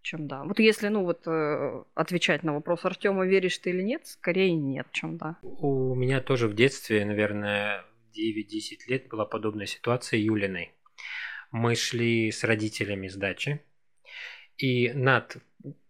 чем 0.00 0.26
да. 0.26 0.44
Вот 0.44 0.58
если, 0.58 0.88
ну 0.88 1.04
вот, 1.04 1.26
э, 1.26 1.84
отвечать 1.94 2.42
на 2.42 2.54
вопрос 2.54 2.84
Артема, 2.84 3.26
веришь 3.26 3.58
ты 3.58 3.70
или 3.70 3.82
нет, 3.82 4.06
скорее 4.06 4.54
нет, 4.54 4.86
чем 4.92 5.18
да. 5.18 5.36
У 5.42 5.94
меня 5.94 6.22
тоже 6.22 6.48
в 6.48 6.54
детстве, 6.54 7.04
наверное, 7.04 7.84
9-10 8.16 8.88
лет 8.88 9.08
была 9.08 9.26
подобная 9.26 9.66
ситуация 9.66 10.18
Юлиной. 10.18 10.72
Мы 11.50 11.74
шли 11.74 12.30
с 12.30 12.42
родителями 12.42 13.08
с 13.08 13.16
дачи, 13.16 13.60
и 14.56 14.90
над 14.94 15.36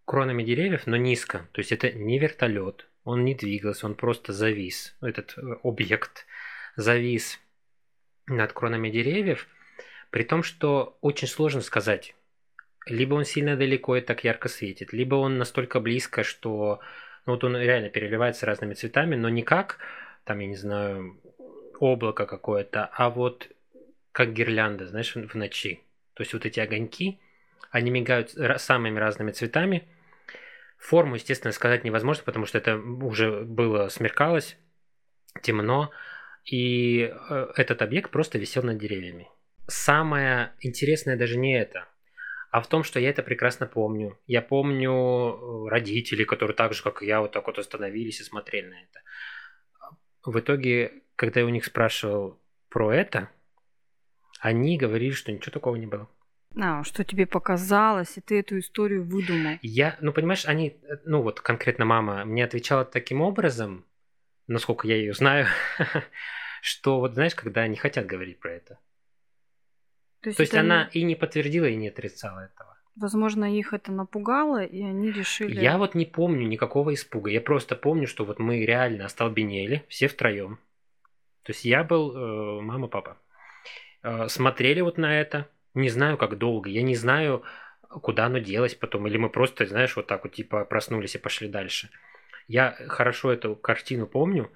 кронами 0.05 0.43
деревьев, 0.43 0.87
но 0.87 0.97
низко. 0.97 1.49
То 1.53 1.61
есть 1.61 1.71
это 1.71 1.93
не 1.93 2.19
вертолет, 2.19 2.89
он 3.05 3.25
не 3.25 3.35
двигался, 3.37 3.87
он 3.87 3.95
просто 3.95 4.33
завис. 4.33 4.97
Этот 5.01 5.39
э, 5.39 5.41
объект 5.63 6.27
завис 6.77 7.39
над 8.27 8.53
кронами 8.53 8.91
деревьев, 8.91 9.49
при 10.11 10.23
том, 10.23 10.43
что 10.43 10.97
очень 11.01 11.29
сложно 11.29 11.61
сказать, 11.61 12.15
либо 12.87 13.15
он 13.15 13.25
сильно 13.25 13.57
далеко 13.57 13.97
и 13.97 14.01
так 14.01 14.25
ярко 14.25 14.49
светит, 14.49 14.93
либо 14.93 15.17
он 15.17 15.39
настолько 15.39 15.81
близко, 15.81 16.23
что 16.23 16.81
ну, 17.27 17.33
вот 17.35 17.45
он 17.45 17.57
реально 17.57 17.89
переливается 17.89 18.47
разными 18.47 18.75
цветами, 18.75 19.17
но 19.17 19.29
не 19.29 19.43
как, 19.43 19.79
там, 20.25 20.39
я 20.41 20.47
не 20.47 20.57
знаю, 20.57 21.19
облако 21.79 22.27
какое-то, 22.27 22.91
а 22.93 23.11
вот 23.11 23.49
как 24.13 24.33
гирлянда, 24.33 24.87
знаешь, 24.87 25.15
в 25.15 25.35
ночи. 25.35 25.81
То 26.15 26.23
есть 26.23 26.33
вот 26.33 26.47
эти 26.47 26.61
огоньки, 26.61 27.19
они 27.71 27.91
мигают 27.91 28.31
самыми 28.59 28.99
разными 28.99 29.33
цветами. 29.33 29.89
Форму, 30.79 31.17
естественно, 31.17 31.53
сказать 31.53 31.83
невозможно, 31.83 32.23
потому 32.25 32.47
что 32.47 32.59
это 32.59 32.77
уже 32.77 33.41
было 33.41 33.89
смеркалось, 33.89 34.57
темно, 35.43 35.91
и 36.45 37.13
э, 37.31 37.47
этот 37.57 37.83
объект 37.83 38.11
просто 38.11 38.39
висел 38.39 38.63
над 38.63 38.79
деревьями. 38.79 39.29
Самое 39.67 40.53
интересное 40.61 41.17
даже 41.17 41.39
не 41.39 41.59
это, 41.59 41.87
а 42.51 42.61
в 42.61 42.69
том, 42.69 42.85
что 42.85 43.01
я 43.01 43.11
это 43.11 43.23
прекрасно 43.23 43.67
помню. 43.67 44.19
Я 44.27 44.43
помню 44.43 44.93
э, 44.93 45.69
родителей, 45.69 46.25
которые 46.25 46.55
так 46.55 46.75
же, 46.75 46.83
как 46.83 47.03
и 47.03 47.07
я, 47.07 47.21
вот 47.21 47.33
так 47.33 47.47
вот 47.47 47.59
остановились 47.59 48.21
и 48.21 48.25
смотрели 48.25 48.69
на 48.69 48.75
это. 48.75 49.01
В 50.25 50.39
итоге, 50.39 51.03
когда 51.17 51.41
я 51.41 51.47
у 51.47 51.51
них 51.51 51.65
спрашивал 51.65 52.41
про 52.69 52.93
это, 52.93 53.31
они 54.41 54.77
говорили, 54.77 55.13
что 55.13 55.33
ничего 55.33 55.53
такого 55.53 55.77
не 55.77 55.87
было. 55.87 56.09
А, 56.61 56.85
что 56.85 57.03
тебе 57.05 57.27
показалось, 57.27 58.17
и 58.17 58.21
ты 58.21 58.39
эту 58.39 58.59
историю 58.59 59.05
выдумал. 59.05 59.59
Я, 59.63 59.97
ну, 60.01 60.13
понимаешь, 60.13 60.45
они, 60.47 60.69
э, 60.69 60.97
ну, 61.05 61.23
вот 61.23 61.41
конкретно 61.41 61.85
мама 61.85 62.25
мне 62.25 62.45
отвечала 62.45 62.85
таким 62.85 63.21
образом, 63.23 63.85
насколько 64.47 64.87
я 64.87 64.97
ее 64.97 65.15
знаю, 65.15 65.47
что 66.63 67.01
вот 67.01 67.15
знаешь, 67.15 67.35
когда 67.35 67.63
они 67.63 67.77
хотят 67.77 68.07
говорить 68.07 68.41
про 68.41 68.53
это. 68.53 68.79
То 70.21 70.29
есть, 70.29 70.37
То 70.39 70.43
есть 70.43 70.55
она 70.55 70.91
не... 70.95 71.01
и 71.01 71.05
не 71.05 71.15
подтвердила, 71.17 71.67
и 71.67 71.77
не 71.77 71.89
отрицала 71.89 72.41
этого. 72.41 72.75
Возможно, 72.97 73.45
их 73.45 73.73
это 73.73 73.91
напугало, 73.91 74.65
и 74.65 74.83
они 74.83 75.11
решили... 75.11 75.61
Я 75.61 75.79
вот 75.79 75.95
не 75.95 76.07
помню 76.07 76.47
никакого 76.47 76.95
испуга. 76.95 77.31
Я 77.31 77.41
просто 77.41 77.75
помню, 77.75 78.07
что 78.07 78.25
вот 78.25 78.39
мы 78.39 78.65
реально 78.65 79.07
остолбенели, 79.07 79.85
все 79.89 80.07
втроем. 80.07 80.59
То 81.43 81.53
есть 81.53 81.65
я 81.65 81.83
был, 81.83 82.17
э, 82.17 82.61
мама, 82.63 82.87
папа. 82.89 83.19
Э, 84.03 84.29
смотрели 84.29 84.81
вот 84.81 84.97
на 84.97 85.21
это. 85.21 85.49
Не 85.75 85.89
знаю, 85.89 86.17
как 86.17 86.39
долго. 86.39 86.71
Я 86.71 86.83
не 86.83 86.95
знаю, 86.95 87.43
куда 87.89 88.27
оно 88.27 88.39
делось 88.39 88.75
потом. 88.77 89.07
Или 89.09 89.17
мы 89.17 89.29
просто, 89.29 89.67
знаешь, 89.67 89.97
вот 89.97 90.07
так 90.07 90.25
вот 90.25 90.33
типа 90.33 90.65
проснулись 90.65 91.17
и 91.17 91.19
пошли 91.19 91.49
дальше. 91.49 91.91
Я 92.49 92.73
хорошо 92.89 93.33
эту 93.33 93.57
картину 93.57 94.07
помню, 94.07 94.51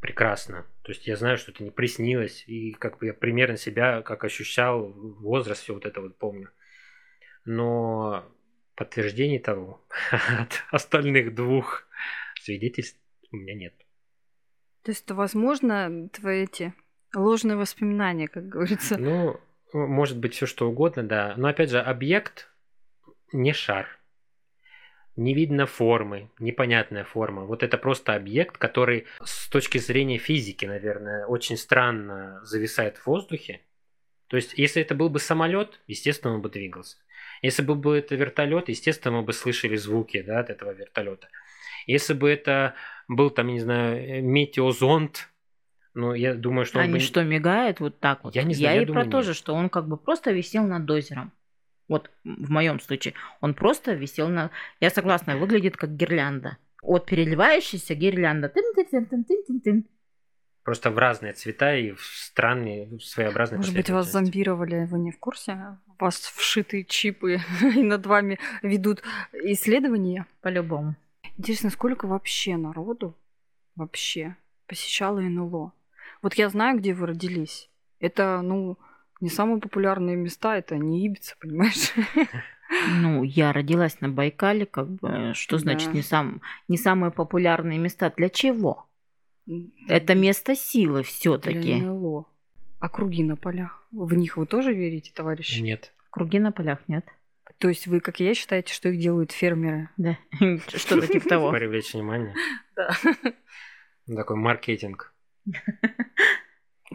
прекрасно. 0.00 0.66
То 0.82 0.92
есть 0.92 1.06
я 1.06 1.16
знаю, 1.16 1.38
что 1.38 1.52
это 1.52 1.62
не 1.62 1.70
приснилось, 1.70 2.44
и 2.46 2.72
как 2.72 2.98
бы 2.98 3.06
я 3.06 3.14
примерно 3.14 3.56
себя 3.56 4.02
как 4.02 4.24
ощущал, 4.24 4.88
возраст, 4.88 5.62
все 5.62 5.74
вот 5.74 5.86
это 5.86 6.00
вот 6.00 6.16
помню. 6.18 6.50
Но 7.44 8.24
подтверждений 8.74 9.38
того 9.38 9.84
от 10.10 10.64
остальных 10.70 11.34
двух 11.34 11.84
свидетельств 12.40 12.98
у 13.30 13.36
меня 13.36 13.54
нет. 13.54 13.74
То 14.82 14.90
есть, 14.90 15.10
возможно, 15.10 16.08
твои 16.08 16.44
эти 16.44 16.74
ложные 17.14 17.56
воспоминания, 17.56 18.28
как 18.28 18.48
говорится. 18.48 18.96
Ну, 18.96 19.38
может 19.72 20.18
быть, 20.18 20.34
все 20.34 20.46
что 20.46 20.68
угодно, 20.68 21.02
да. 21.02 21.34
Но 21.36 21.48
опять 21.48 21.70
же, 21.70 21.80
объект 21.80 22.48
не 23.32 23.52
шар 23.52 23.99
не 25.20 25.34
видно 25.34 25.66
формы, 25.66 26.30
непонятная 26.38 27.04
форма. 27.04 27.44
Вот 27.44 27.62
это 27.62 27.76
просто 27.76 28.14
объект, 28.14 28.56
который 28.56 29.06
с 29.22 29.48
точки 29.48 29.78
зрения 29.78 30.18
физики, 30.18 30.64
наверное, 30.64 31.26
очень 31.26 31.56
странно 31.56 32.40
зависает 32.42 32.96
в 32.96 33.06
воздухе. 33.06 33.60
То 34.28 34.36
есть, 34.36 34.54
если 34.56 34.80
это 34.80 34.94
был 34.94 35.10
бы 35.10 35.18
самолет, 35.18 35.80
естественно, 35.86 36.34
он 36.34 36.40
бы 36.40 36.48
двигался. 36.48 36.96
Если 37.42 37.62
бы 37.62 37.74
был 37.74 37.92
это 37.92 38.14
вертолет, 38.14 38.68
естественно, 38.68 39.18
мы 39.18 39.22
бы 39.22 39.32
слышали 39.32 39.76
звуки 39.76 40.22
да, 40.22 40.40
от 40.40 40.50
этого 40.50 40.72
вертолета. 40.72 41.28
Если 41.86 42.14
бы 42.14 42.30
это 42.30 42.74
был, 43.08 43.30
там, 43.30 43.48
не 43.48 43.60
знаю, 43.60 44.24
метеозонд, 44.24 45.28
ну, 45.92 46.14
я 46.14 46.34
думаю, 46.34 46.64
что 46.64 46.80
Они 46.80 46.94
бы... 46.94 47.00
что, 47.00 47.22
мигают 47.24 47.80
вот 47.80 47.98
так 47.98 48.24
вот? 48.24 48.34
Я 48.34 48.44
не 48.44 48.54
знаю, 48.54 48.74
я, 48.74 48.76
я 48.76 48.82
и 48.82 48.86
думаю, 48.86 49.04
про 49.04 49.10
то 49.10 49.16
нет. 49.18 49.26
же, 49.26 49.34
что 49.34 49.54
он 49.54 49.68
как 49.68 49.86
бы 49.88 49.96
просто 49.96 50.30
висел 50.30 50.64
над 50.64 50.88
озером. 50.90 51.32
Вот 51.90 52.08
в 52.22 52.50
моем 52.50 52.78
случае. 52.78 53.14
Он 53.40 53.52
просто 53.52 53.94
висел 53.94 54.28
на... 54.28 54.52
Я 54.78 54.90
согласна, 54.90 55.36
выглядит 55.36 55.76
как 55.76 55.96
гирлянда. 55.96 56.56
Вот 56.82 57.04
переливающаяся 57.04 57.96
гирлянда. 57.96 58.52
Просто 60.62 60.92
в 60.92 60.98
разные 60.98 61.32
цвета 61.32 61.74
и 61.74 61.90
в 61.90 62.00
странные, 62.00 63.00
своеобразные 63.00 63.56
Может 63.56 63.74
быть, 63.74 63.90
вас 63.90 64.12
зомбировали, 64.12 64.86
вы 64.88 65.00
не 65.00 65.10
в 65.10 65.18
курсе? 65.18 65.78
У 65.98 66.04
вас 66.04 66.14
вшитые 66.16 66.84
чипы, 66.84 67.40
и 67.74 67.82
над 67.82 68.06
вами 68.06 68.38
ведут 68.62 69.02
исследования. 69.32 70.26
По-любому. 70.42 70.94
Интересно, 71.38 71.70
сколько 71.70 72.06
вообще 72.06 72.56
народу 72.56 73.16
вообще 73.74 74.36
посещало 74.68 75.18
НЛО? 75.18 75.72
Вот 76.22 76.34
я 76.34 76.50
знаю, 76.50 76.78
где 76.78 76.94
вы 76.94 77.08
родились. 77.08 77.68
Это, 77.98 78.42
ну, 78.42 78.78
не 79.20 79.28
самые 79.28 79.60
популярные 79.60 80.16
места, 80.16 80.56
это 80.56 80.76
не 80.76 81.06
Ибица, 81.06 81.36
понимаешь? 81.40 81.92
Ну, 83.00 83.24
я 83.24 83.52
родилась 83.52 84.00
на 84.00 84.08
Байкале, 84.08 84.64
как 84.64 84.88
бы, 84.88 85.32
что 85.34 85.58
значит 85.58 85.88
Да. 85.88 85.94
не, 85.94 86.02
сам, 86.02 86.40
не 86.68 86.76
самые 86.76 87.10
популярные 87.10 87.78
места? 87.78 88.12
Для 88.16 88.28
чего? 88.28 88.86
Это 89.88 90.14
место 90.14 90.54
силы 90.54 91.02
все-таки. 91.02 91.82
А 92.78 92.88
круги 92.88 93.24
на 93.24 93.36
полях? 93.36 93.86
В 93.90 94.14
них 94.14 94.36
вы 94.36 94.46
тоже 94.46 94.72
верите, 94.72 95.12
товарищи? 95.12 95.60
Нет. 95.60 95.92
Круги 96.10 96.38
на 96.38 96.52
полях 96.52 96.78
нет. 96.88 97.04
То 97.58 97.68
есть 97.68 97.86
вы, 97.86 98.00
как 98.00 98.20
и 98.20 98.24
я, 98.24 98.34
считаете, 98.34 98.72
что 98.72 98.88
их 98.88 98.98
делают 98.98 99.32
фермеры? 99.32 99.90
Да, 99.96 100.16
что-то 100.68 101.06
типа 101.06 101.28
того. 101.28 101.50
Привлечь 101.50 101.92
внимание. 101.92 102.34
Да. 102.76 102.96
Такой 104.06 104.36
маркетинг. 104.36 105.12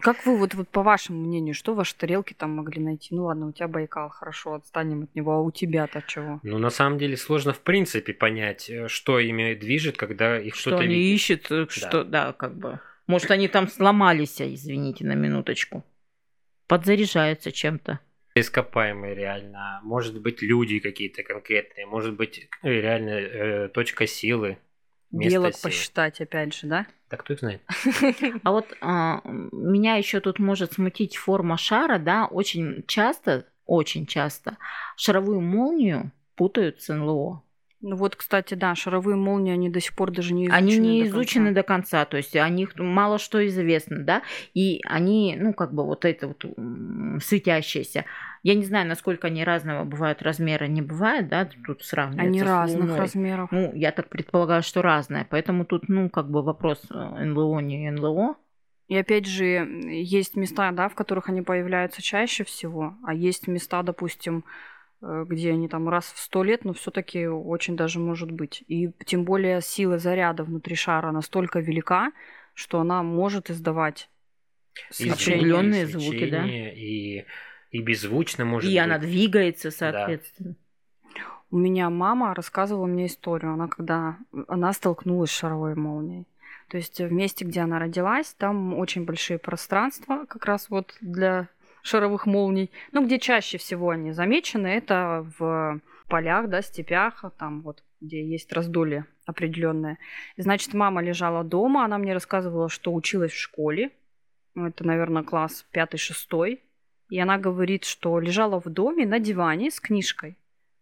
Как 0.00 0.26
вы, 0.26 0.36
вот, 0.36 0.54
вот 0.54 0.68
по 0.68 0.82
вашему 0.82 1.20
мнению, 1.20 1.54
что 1.54 1.74
ваши 1.74 1.96
тарелки 1.96 2.34
там 2.34 2.56
могли 2.56 2.82
найти? 2.82 3.14
Ну 3.14 3.24
ладно, 3.24 3.48
у 3.48 3.52
тебя 3.52 3.66
Байкал, 3.66 4.10
хорошо, 4.10 4.54
отстанем 4.54 5.04
от 5.04 5.14
него, 5.14 5.32
а 5.32 5.40
у 5.40 5.50
тебя-то 5.50 6.02
чего? 6.06 6.38
Ну, 6.42 6.58
на 6.58 6.70
самом 6.70 6.98
деле, 6.98 7.16
сложно 7.16 7.52
в 7.52 7.60
принципе 7.60 8.12
понять, 8.12 8.68
э, 8.68 8.88
что 8.88 9.18
ими 9.18 9.54
движет, 9.54 9.96
когда 9.96 10.38
их 10.38 10.54
Что 10.54 10.70
что-то 10.70 10.82
они 10.82 10.94
видит. 10.94 11.14
ищут, 11.14 11.50
э, 11.50 11.66
что, 11.70 12.04
да, 12.04 12.32
как 12.34 12.56
бы. 12.56 12.78
Может, 13.06 13.30
они 13.30 13.48
там 13.48 13.68
сломались, 13.68 14.40
а, 14.40 14.52
извините, 14.52 15.04
на 15.06 15.14
минуточку. 15.14 15.84
Подзаряжаются 16.66 17.52
чем-то. 17.52 18.00
Ископаемые 18.34 19.14
реально. 19.14 19.80
Может 19.82 20.20
быть, 20.20 20.42
люди 20.42 20.78
какие-то 20.78 21.22
конкретные. 21.22 21.86
Может 21.86 22.14
быть, 22.16 22.48
э, 22.62 22.68
реально 22.68 23.10
э, 23.10 23.68
точка 23.68 24.06
силы. 24.06 24.58
Место 25.12 25.38
Белок 25.38 25.54
силы. 25.54 25.62
посчитать, 25.62 26.20
опять 26.20 26.54
же, 26.54 26.66
да? 26.66 26.86
Да 27.10 27.16
кто 27.16 27.34
их 27.34 27.40
знает? 27.40 27.62
А 28.44 28.50
вот 28.50 28.66
а, 28.80 29.20
меня 29.24 29.96
еще 29.96 30.20
тут 30.20 30.38
может 30.38 30.72
смутить 30.74 31.16
форма 31.16 31.56
шара, 31.56 31.98
да, 31.98 32.26
очень 32.26 32.84
часто, 32.86 33.46
очень 33.66 34.06
часто 34.06 34.56
шаровую 34.96 35.40
молнию 35.40 36.10
путают 36.34 36.82
с 36.82 36.92
НЛО. 36.92 37.42
Ну 37.82 37.94
вот, 37.94 38.16
кстати, 38.16 38.54
да, 38.54 38.74
шаровые 38.74 39.16
молнии, 39.16 39.52
они 39.52 39.68
до 39.68 39.80
сих 39.80 39.94
пор 39.94 40.10
даже 40.10 40.32
не 40.32 40.46
изучены. 40.46 40.56
Они 40.58 40.78
не 40.78 40.98
до 40.98 41.04
конца. 41.04 41.18
изучены 41.18 41.52
до 41.52 41.62
конца, 41.62 42.04
то 42.06 42.16
есть 42.16 42.34
о 42.34 42.48
них 42.48 42.76
мало 42.76 43.18
что 43.18 43.46
известно, 43.46 43.98
да, 44.02 44.22
и 44.54 44.80
они, 44.86 45.36
ну, 45.38 45.52
как 45.52 45.72
бы 45.74 45.84
вот 45.84 46.04
это 46.04 46.28
вот 46.28 46.44
м, 46.56 47.20
светящиеся. 47.22 48.04
Я 48.46 48.54
не 48.54 48.62
знаю, 48.62 48.86
насколько 48.86 49.26
они 49.26 49.42
разного 49.42 49.82
бывают 49.82 50.22
размера, 50.22 50.66
не 50.66 50.80
бывает, 50.80 51.28
да, 51.28 51.50
тут 51.66 51.82
сравнивать. 51.82 52.26
Они 52.26 52.42
разных 52.44 52.96
размеров. 52.96 53.50
Ну, 53.50 53.72
я 53.74 53.90
так 53.90 54.08
предполагаю, 54.08 54.62
что 54.62 54.82
разное. 54.82 55.26
Поэтому 55.28 55.64
тут, 55.64 55.88
ну, 55.88 56.08
как 56.08 56.30
бы 56.30 56.44
вопрос 56.44 56.80
э, 56.88 57.24
НЛО, 57.24 57.58
не 57.58 57.90
НЛО. 57.90 58.36
И 58.86 58.96
опять 58.96 59.26
же, 59.26 59.46
есть 59.90 60.36
места, 60.36 60.70
да, 60.70 60.88
в 60.88 60.94
которых 60.94 61.28
они 61.28 61.42
появляются 61.42 62.02
чаще 62.02 62.44
всего, 62.44 62.94
а 63.04 63.14
есть 63.14 63.48
места, 63.48 63.82
допустим, 63.82 64.44
э, 65.02 65.24
где 65.26 65.50
они 65.50 65.66
там 65.66 65.88
раз 65.88 66.04
в 66.04 66.18
сто 66.20 66.44
лет, 66.44 66.64
но 66.64 66.72
все-таки 66.72 67.26
очень 67.26 67.74
даже 67.76 67.98
может 67.98 68.30
быть. 68.30 68.62
И 68.68 68.92
тем 69.06 69.24
более 69.24 69.60
сила 69.60 69.98
заряда 69.98 70.44
внутри 70.44 70.76
шара 70.76 71.10
настолько 71.10 71.58
велика, 71.58 72.12
что 72.54 72.78
она 72.78 73.02
может 73.02 73.50
издавать 73.50 74.08
свечение. 74.90 75.82
И 75.82 75.86
звуки, 75.86 76.30
да. 76.30 76.46
И, 76.46 77.24
и 77.70 77.82
беззвучно 77.82 78.44
может 78.44 78.70
и 78.70 78.74
быть. 78.74 78.82
она 78.82 78.98
двигается, 78.98 79.70
соответственно. 79.70 80.54
У 81.50 81.56
меня 81.56 81.90
мама 81.90 82.34
рассказывала 82.34 82.86
мне 82.86 83.06
историю. 83.06 83.52
Она 83.52 83.68
когда 83.68 84.16
она 84.48 84.72
столкнулась 84.72 85.30
с 85.30 85.38
шаровой 85.38 85.74
молнией. 85.74 86.26
То 86.68 86.76
есть 86.76 87.00
в 87.00 87.12
месте, 87.12 87.44
где 87.44 87.60
она 87.60 87.78
родилась, 87.78 88.34
там 88.34 88.74
очень 88.74 89.04
большие 89.04 89.38
пространства, 89.38 90.26
как 90.26 90.44
раз 90.46 90.68
вот 90.68 90.96
для 91.00 91.48
шаровых 91.82 92.26
молний. 92.26 92.70
Ну, 92.90 93.04
где 93.04 93.18
чаще 93.18 93.58
всего 93.58 93.90
они 93.90 94.12
замечены, 94.12 94.66
это 94.66 95.24
в 95.38 95.80
полях, 96.08 96.48
да, 96.48 96.62
степях, 96.62 97.24
там 97.38 97.62
вот, 97.62 97.84
где 98.00 98.24
есть 98.24 98.52
раздолье 98.52 99.06
определенное. 99.24 99.98
И, 100.36 100.42
значит, 100.42 100.74
мама 100.74 101.00
лежала 101.02 101.44
дома, 101.44 101.84
она 101.84 101.98
мне 101.98 102.12
рассказывала, 102.12 102.68
что 102.68 102.92
училась 102.92 103.32
в 103.32 103.38
школе. 103.38 103.90
Это, 104.56 104.84
наверное, 104.84 105.22
класс 105.22 105.64
пятый-шестой. 105.70 106.60
И 107.08 107.18
она 107.18 107.38
говорит, 107.38 107.84
что 107.84 108.18
лежала 108.18 108.60
в 108.60 108.68
доме 108.68 109.06
на 109.06 109.18
диване 109.18 109.70
с 109.70 109.80
книжкой. 109.80 110.36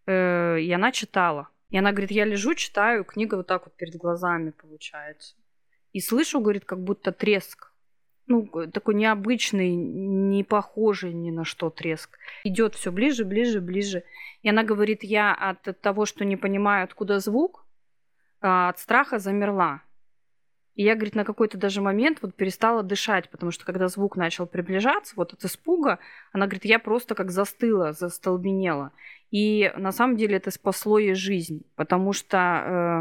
Э, 0.06 0.58
и 0.60 0.72
она 0.72 0.92
читала. 0.92 1.48
И 1.70 1.78
она 1.78 1.90
говорит, 1.90 2.10
я 2.10 2.24
лежу, 2.24 2.54
читаю, 2.54 3.04
книга 3.04 3.34
вот 3.34 3.46
так 3.46 3.64
вот 3.66 3.74
перед 3.74 3.96
глазами 3.96 4.50
получается. 4.50 5.34
И 5.92 6.00
слышу, 6.00 6.40
говорит, 6.40 6.64
как 6.64 6.80
будто 6.82 7.12
треск. 7.12 7.72
Ну, 8.26 8.48
такой 8.72 8.94
необычный, 8.94 9.74
не 9.74 10.44
похожий 10.44 11.12
ни 11.12 11.30
на 11.30 11.44
что 11.44 11.68
треск. 11.68 12.18
Идет 12.44 12.74
все 12.74 12.90
ближе, 12.90 13.24
ближе, 13.24 13.60
ближе. 13.60 14.02
И 14.42 14.48
она 14.48 14.62
говорит, 14.62 15.04
я 15.04 15.34
от 15.34 15.80
того, 15.80 16.06
что 16.06 16.24
не 16.24 16.36
понимаю, 16.36 16.84
откуда 16.84 17.20
звук, 17.20 17.66
а, 18.40 18.70
от 18.70 18.78
страха 18.78 19.18
замерла. 19.18 19.82
И 20.74 20.82
я, 20.82 20.94
говорит, 20.94 21.14
на 21.14 21.24
какой-то 21.24 21.56
даже 21.56 21.80
момент 21.80 22.18
вот 22.20 22.34
перестала 22.34 22.82
дышать, 22.82 23.30
потому 23.30 23.52
что 23.52 23.64
когда 23.64 23.88
звук 23.88 24.16
начал 24.16 24.46
приближаться, 24.46 25.14
вот 25.16 25.32
от 25.32 25.44
испуга, 25.44 26.00
она 26.32 26.46
говорит, 26.46 26.64
я 26.64 26.78
просто 26.78 27.14
как 27.14 27.30
застыла, 27.30 27.92
застолбенела. 27.92 28.92
И 29.30 29.72
на 29.76 29.92
самом 29.92 30.16
деле 30.16 30.36
это 30.36 30.50
спасло 30.50 30.98
ей 30.98 31.14
жизнь, 31.14 31.64
потому 31.76 32.12
что 32.12 32.38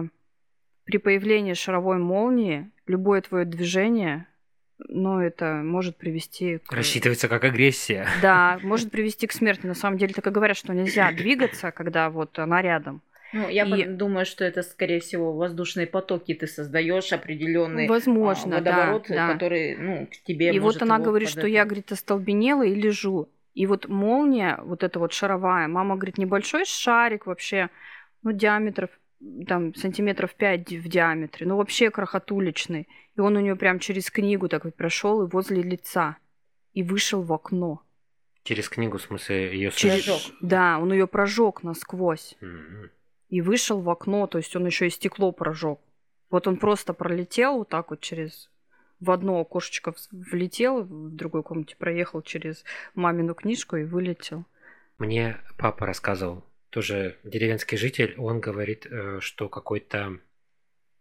э, 0.05 0.09
при 0.85 0.97
появлении 0.97 1.53
шаровой 1.53 1.97
молнии 1.97 2.71
любое 2.85 3.21
твое 3.21 3.45
движение, 3.45 4.27
ну, 4.77 5.19
это 5.19 5.61
может 5.63 5.97
привести 5.97 6.59
к... 6.59 6.71
Рассчитывается 6.73 7.27
как 7.27 7.43
агрессия. 7.43 8.07
Да, 8.21 8.59
может 8.61 8.91
привести 8.91 9.27
к 9.27 9.31
смерти. 9.31 9.65
На 9.65 9.75
самом 9.75 9.97
деле 9.97 10.13
так 10.13 10.27
и 10.27 10.31
говорят, 10.31 10.57
что 10.57 10.73
нельзя 10.73 11.11
двигаться, 11.11 11.71
когда 11.71 12.09
вот 12.09 12.37
она 12.37 12.61
рядом. 12.61 13.01
Ну, 13.33 13.49
я 13.49 13.63
И- 13.65 13.85
думаю, 13.85 14.25
что 14.25 14.45
это, 14.45 14.61
скорее 14.61 14.99
всего, 14.99 15.33
воздушные 15.33 15.87
потоки 15.87 16.33
ты 16.35 16.47
создаешь 16.47 17.11
определенный 17.11 17.87
Возможно, 17.87 18.57
а, 18.57 18.61
да, 18.61 18.71
водоворот, 18.71 19.05
да. 19.09 19.33
который, 19.33 19.75
ну, 19.75 20.07
к 20.07 20.23
тебе 20.23 20.53
И 20.53 20.59
может 20.59 20.81
вот 20.81 20.89
она 20.89 20.99
говорит, 20.99 21.29
под 21.29 21.39
что 21.39 21.47
я, 21.47 21.65
говорит, 21.65 21.91
остолбенела 21.91 22.63
и 22.63 22.75
лежу. 22.75 23.29
И 23.55 23.65
вот 23.65 23.87
молния, 23.87 24.59
вот 24.63 24.83
эта 24.83 24.99
вот 24.99 25.13
шаровая, 25.13 25.67
мама 25.67 25.95
говорит, 25.95 26.17
небольшой 26.17 26.65
шарик 26.65 27.25
вообще, 27.25 27.69
ну, 28.21 28.31
диаметров, 28.31 28.89
там, 29.47 29.73
сантиметров 29.75 30.35
5 30.35 30.71
в 30.73 30.87
диаметре, 30.87 31.47
ну, 31.47 31.57
вообще 31.57 31.89
крохотуличный. 31.89 32.87
И 33.15 33.19
он 33.19 33.35
у 33.35 33.39
нее 33.39 33.55
прям 33.55 33.79
через 33.79 34.09
книгу 34.11 34.47
так 34.47 34.65
вот 34.65 34.75
прошел 34.75 35.23
и 35.23 35.29
возле 35.29 35.61
лица. 35.61 36.17
И 36.73 36.81
вышел 36.83 37.21
в 37.21 37.31
окно. 37.31 37.81
Через 38.43 38.67
книгу, 38.67 38.97
в 38.97 39.01
смысле, 39.01 39.53
ее 39.53 39.71
Через- 39.71 40.03
Прожёг. 40.05 40.21
Да, 40.41 40.79
он 40.79 40.91
ее 40.91 41.07
прожег 41.07 41.63
насквозь. 41.63 42.35
Мгм. 42.41 42.89
И 43.33 43.41
вышел 43.41 43.81
в 43.81 43.89
окно, 43.89 44.27
то 44.27 44.37
есть 44.37 44.55
он 44.55 44.67
еще 44.67 44.85
и 44.85 44.91
стекло 44.91 45.31
прожег. 45.31 45.79
Вот 46.29 46.47
он 46.47 46.57
просто 46.57 46.93
пролетел 46.93 47.57
вот 47.57 47.69
так 47.69 47.89
вот 47.89 47.99
через 47.99 48.51
в 48.99 49.09
одно 49.09 49.39
окошечко 49.39 49.91
в- 49.91 49.97
влетел, 50.11 50.83
в 50.83 51.15
другой 51.15 51.41
комнате 51.41 51.75
проехал 51.75 52.21
через 52.21 52.63
мамину 52.93 53.33
книжку 53.33 53.75
и 53.77 53.85
вылетел. 53.85 54.45
Мне 54.99 55.37
папа 55.57 55.87
рассказывал, 55.87 56.45
тоже 56.69 57.17
деревенский 57.23 57.75
житель, 57.75 58.13
он 58.19 58.39
говорит, 58.39 58.85
э, 58.85 59.17
что 59.19 59.49
какой-то 59.49 60.19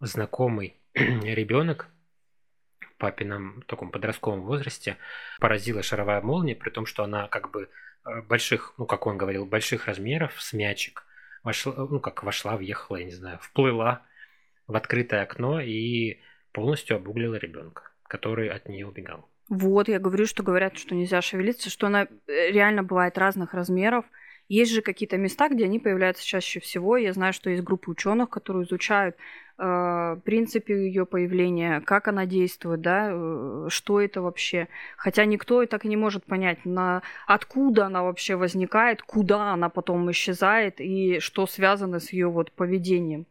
знакомый 0.01 0.81
ребенок 0.95 1.88
в 2.81 2.97
папином 2.97 3.62
таком 3.66 3.90
подростковом 3.90 4.40
возрасте 4.40 4.97
поразила 5.38 5.83
шаровая 5.83 6.23
молния, 6.23 6.57
при 6.57 6.71
том, 6.71 6.87
что 6.87 7.05
она 7.05 7.29
как 7.29 7.51
бы 7.51 7.68
э, 8.07 8.23
больших, 8.23 8.73
ну, 8.79 8.87
как 8.87 9.07
он 9.07 9.18
говорил, 9.18 9.45
больших 9.45 9.85
размеров 9.85 10.40
с 10.40 10.55
мячик, 10.55 11.05
вошла, 11.42 11.74
ну, 11.74 12.00
как 12.00 12.22
вошла, 12.22 12.57
въехала, 12.57 12.96
я 12.96 13.05
не 13.05 13.12
знаю, 13.12 13.38
вплыла 13.40 14.02
в 14.66 14.76
открытое 14.76 15.22
окно 15.22 15.61
и 15.61 16.20
полностью 16.52 16.96
обуглила 16.96 17.35
ребенка, 17.35 17.90
который 18.05 18.48
от 18.48 18.68
нее 18.68 18.87
убегал. 18.87 19.28
Вот, 19.48 19.88
я 19.88 19.98
говорю, 19.98 20.26
что 20.26 20.42
говорят, 20.42 20.78
что 20.78 20.94
нельзя 20.94 21.20
шевелиться, 21.20 21.68
что 21.68 21.87
она 21.88 22.05
э, 22.26 22.50
реально 22.50 22.83
бывает 22.83 23.18
разных 23.18 23.55
размеров. 23.55 24.05
Есть 24.53 24.73
же 24.73 24.83
какие-то 24.83 25.17
места, 25.17 25.49
где 25.49 25.65
они 25.65 25.79
появляются 25.79 26.27
чаще 26.27 26.61
всего. 26.61 26.99
Я 26.99 27.15
знаю, 27.15 27.33
что 27.33 27.49
есть 27.49 27.62
группы 27.62 27.91
ученых, 27.91 28.29
которые 28.29 28.67
изучают 28.67 29.17
э, 29.57 30.17
принципы 30.27 30.73
ее 30.73 31.07
появления, 31.07 31.81
как 31.81 32.09
она 32.09 32.27
действует, 32.27 32.83
да, 32.83 33.09
э, 33.11 33.69
что 33.71 33.99
это 33.99 34.21
вообще. 34.21 34.69
Хотя 34.99 35.25
никто 35.25 35.62
и 35.62 35.67
так 35.67 35.87
и 35.87 35.88
не 35.88 35.97
может 35.97 36.25
понять, 36.27 36.67
на, 36.67 37.01
откуда 37.27 37.87
она 37.87 38.03
вообще 38.03 38.37
возникает, 38.37 39.01
куда 39.01 39.55
она 39.55 39.71
потом 39.71 40.11
исчезает 40.11 40.83
и 40.83 41.19
что 41.21 41.47
связано 41.47 41.99
с 41.99 42.12
ее 42.12 42.29
вот 42.29 42.53
поведением 42.53 43.25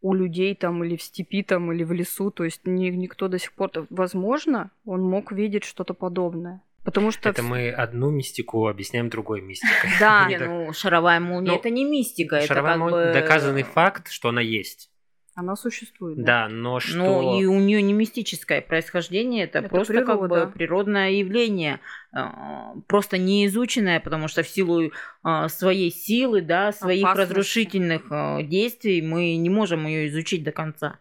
у 0.00 0.14
людей 0.14 0.54
там 0.54 0.82
или 0.82 0.96
в 0.96 1.02
степи 1.02 1.42
там 1.42 1.70
или 1.70 1.84
в 1.84 1.92
лесу, 1.92 2.30
то 2.30 2.44
есть 2.44 2.66
ни- 2.66 2.88
никто 2.88 3.28
до 3.28 3.38
сих 3.38 3.52
пор, 3.52 3.70
возможно, 3.90 4.70
он 4.86 5.02
мог 5.02 5.32
видеть 5.32 5.64
что-то 5.64 5.92
подобное, 5.92 6.62
потому 6.84 7.10
что 7.10 7.28
Это 7.28 7.42
мы 7.42 7.70
одну 7.70 8.10
мистику 8.10 8.66
объясняем 8.68 9.08
другой 9.08 9.40
мистикой. 9.40 9.90
да, 10.00 10.28
ну, 10.40 10.72
шаровая 10.72 11.20
молния 11.20 11.52
Ну, 11.52 11.56
это 11.58 11.70
не 11.70 11.84
мистика, 11.84 12.36
это 12.36 12.46
Шаровая 12.48 12.72
как 12.72 12.80
молния- 12.80 13.06
бы... 13.08 13.12
доказанный 13.12 13.62
факт, 13.62 14.10
что 14.10 14.28
она 14.28 14.40
есть. 14.40 14.90
она 15.34 15.56
существует. 15.56 16.22
Да, 16.22 16.48
но 16.48 16.80
что... 16.80 16.96
Ну, 16.98 17.40
и 17.40 17.46
у 17.46 17.58
нее 17.58 17.80
не 17.82 17.92
мистическое 17.94 18.60
происхождение, 18.60 19.44
это, 19.44 19.60
Это 19.60 19.68
просто 19.68 20.04
как 20.04 20.28
бы 20.28 20.50
природное 20.54 21.10
явление, 21.12 21.80
а, 22.12 22.74
просто 22.88 23.16
не 23.16 23.46
изученное, 23.46 24.00
потому 24.00 24.28
что 24.28 24.42
в 24.42 24.48
силу 24.48 24.90
а, 25.22 25.48
своей 25.48 25.90
силы, 25.90 26.42
да, 26.42 26.72
своих 26.72 27.04
Опасности. 27.04 27.30
разрушительных 27.30 28.02
а, 28.10 28.42
действий 28.42 29.00
мы 29.00 29.36
не 29.36 29.48
можем 29.48 29.86
ее 29.86 30.08
изучить 30.08 30.44
до 30.44 30.52
конца. 30.52 30.98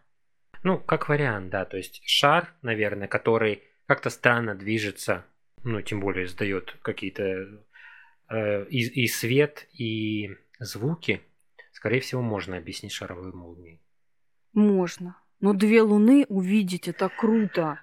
Ну, 0.64 0.78
как 0.78 1.10
вариант, 1.10 1.50
да. 1.50 1.66
То 1.66 1.78
есть 1.78 2.02
шар, 2.06 2.54
наверное, 2.62 3.08
который 3.08 3.64
как-то 3.88 4.10
странно 4.10 4.56
движется, 4.56 5.26
ну, 5.64 5.82
тем 5.82 6.00
более 6.00 6.26
издает 6.26 6.76
какие-то 6.82 7.64
э, 8.30 8.66
и, 8.70 9.04
и 9.04 9.08
свет, 9.08 9.68
и 9.74 10.36
звуки, 10.60 11.22
скорее 11.72 12.00
всего, 12.00 12.22
можно 12.22 12.58
объяснить 12.58 12.92
шаровой 12.92 13.32
молнией. 13.34 13.82
Можно. 14.54 15.18
Но 15.40 15.54
две 15.54 15.82
луны 15.82 16.26
увидеть 16.30 16.88
это 16.88 17.10
круто. 17.10 17.80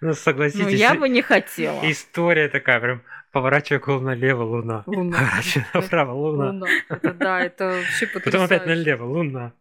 Ну, 0.00 0.14
согласитесь, 0.14 0.64
Ну, 0.64 0.70
я 0.70 0.94
бы 0.94 1.08
не 1.08 1.20
хотела. 1.20 1.80
история 1.90 2.48
такая, 2.48 2.80
прям 2.80 3.02
поворачивай 3.32 3.80
голову 3.80 4.04
налево, 4.04 4.42
луна. 4.44 4.82
Луна. 4.86 5.18
Поворачивай 5.18 5.66
направо, 5.74 6.12
луна. 6.12 6.46
Луна. 6.52 6.66
Это 6.88 7.12
да, 7.12 7.40
это 7.42 7.64
вообще 7.66 8.06
Потом 8.14 8.42
опять 8.42 8.60
потрясающе. 8.62 8.66
налево, 8.66 9.04
луна. 9.04 9.52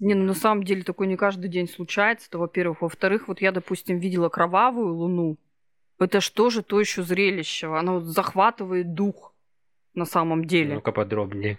Не, 0.00 0.14
ну 0.14 0.24
на 0.24 0.34
самом 0.34 0.64
деле 0.64 0.82
такое 0.82 1.06
не 1.06 1.16
каждый 1.16 1.48
день 1.48 1.68
случается, 1.68 2.28
это 2.28 2.38
во-первых. 2.38 2.82
Во-вторых, 2.82 3.28
вот 3.28 3.40
я, 3.40 3.52
допустим, 3.52 3.98
видела 3.98 4.28
кровавую 4.28 4.92
луну. 4.94 5.38
Это 5.98 6.20
что 6.20 6.50
же 6.50 6.62
то 6.62 6.78
еще 6.78 7.02
зрелище? 7.02 7.68
Оно 7.68 8.00
захватывает 8.00 8.94
дух 8.94 9.34
на 9.94 10.04
самом 10.04 10.44
деле. 10.44 10.74
Ну-ка 10.74 10.92
подробнее. 10.92 11.58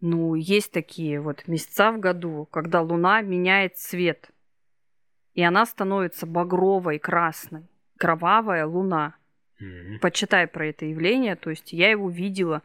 Ну, 0.00 0.34
есть 0.34 0.72
такие 0.72 1.20
вот 1.20 1.46
месяца 1.46 1.92
в 1.92 2.00
году, 2.00 2.48
когда 2.50 2.80
Луна 2.80 3.20
меняет 3.20 3.76
цвет. 3.76 4.30
И 5.34 5.42
она 5.42 5.64
становится 5.64 6.26
багровой, 6.26 6.98
красной. 6.98 7.62
Кровавая 7.98 8.66
Луна. 8.66 9.14
Мгм. 9.60 10.00
Почитай 10.00 10.46
про 10.48 10.66
это 10.66 10.86
явление. 10.86 11.36
То 11.36 11.50
есть 11.50 11.72
я 11.72 11.90
его 11.90 12.10
видела, 12.10 12.62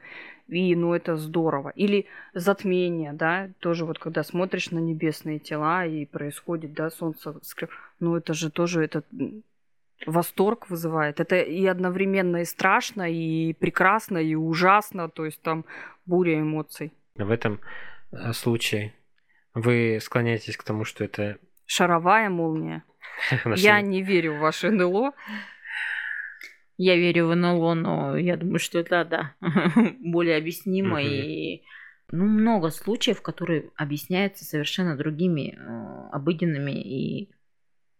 и 0.48 0.76
ну 0.76 0.94
это 0.94 1.16
здорово. 1.18 1.70
Или 1.76 2.08
затмение, 2.34 3.14
да, 3.14 3.50
тоже 3.60 3.86
вот 3.86 4.00
когда 4.00 4.24
смотришь 4.24 4.72
на 4.72 4.80
небесные 4.80 5.40
тела 5.40 5.86
и 5.86 6.06
происходит, 6.06 6.74
да, 6.74 6.90
солнце 6.90 7.36
Ну 8.00 8.16
это 8.16 8.34
же 8.34 8.50
тоже 8.50 8.84
этот 8.84 9.06
м, 9.14 9.44
восторг 10.06 10.70
вызывает. 10.70 11.20
Это 11.20 11.38
и 11.38 11.66
одновременно 11.66 12.38
и 12.38 12.46
страшно, 12.46 13.12
и 13.12 13.54
прекрасно, 13.54 14.18
и 14.18 14.36
ужасно. 14.36 15.10
То 15.10 15.26
есть 15.26 15.42
там 15.42 15.66
буря 16.06 16.40
эмоций. 16.40 16.94
В 17.16 17.32
этом 17.32 17.60
э, 18.12 18.34
случае 18.34 18.94
вы 19.54 20.00
склоняетесь 20.02 20.58
к 20.58 20.64
тому, 20.64 20.86
что 20.86 21.04
это 21.04 21.38
Шаровая 21.68 22.30
молния. 22.30 22.84
Я 23.56 23.82
не 23.82 24.02
верю 24.02 24.36
в 24.36 24.40
ваше 24.40 24.72
НЛО. 24.72 25.12
Я 26.78 26.96
верю 26.96 27.28
в 27.28 27.36
НЛО, 27.36 27.74
но 27.74 28.18
я 28.18 28.38
думаю, 28.38 28.60
что 28.60 28.78
это, 28.78 29.04
да, 29.04 29.36
более 30.00 30.38
объяснимо. 30.38 31.02
И 31.02 31.64
ну, 32.12 32.24
много 32.26 32.70
случаев, 32.70 33.24
которые 33.24 33.72
объясняются 33.76 34.46
совершенно 34.46 34.96
другими 34.96 35.58
э, 35.58 36.10
обыденными 36.12 36.72
и 36.72 37.32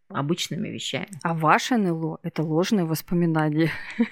обычными 0.10 0.70
вещами. 0.70 1.10
А 1.24 1.34
ваше 1.34 1.78
НЛО– 1.78 2.20
это 2.24 2.44
ложные 2.44 2.86
воспоминания. 2.86 3.72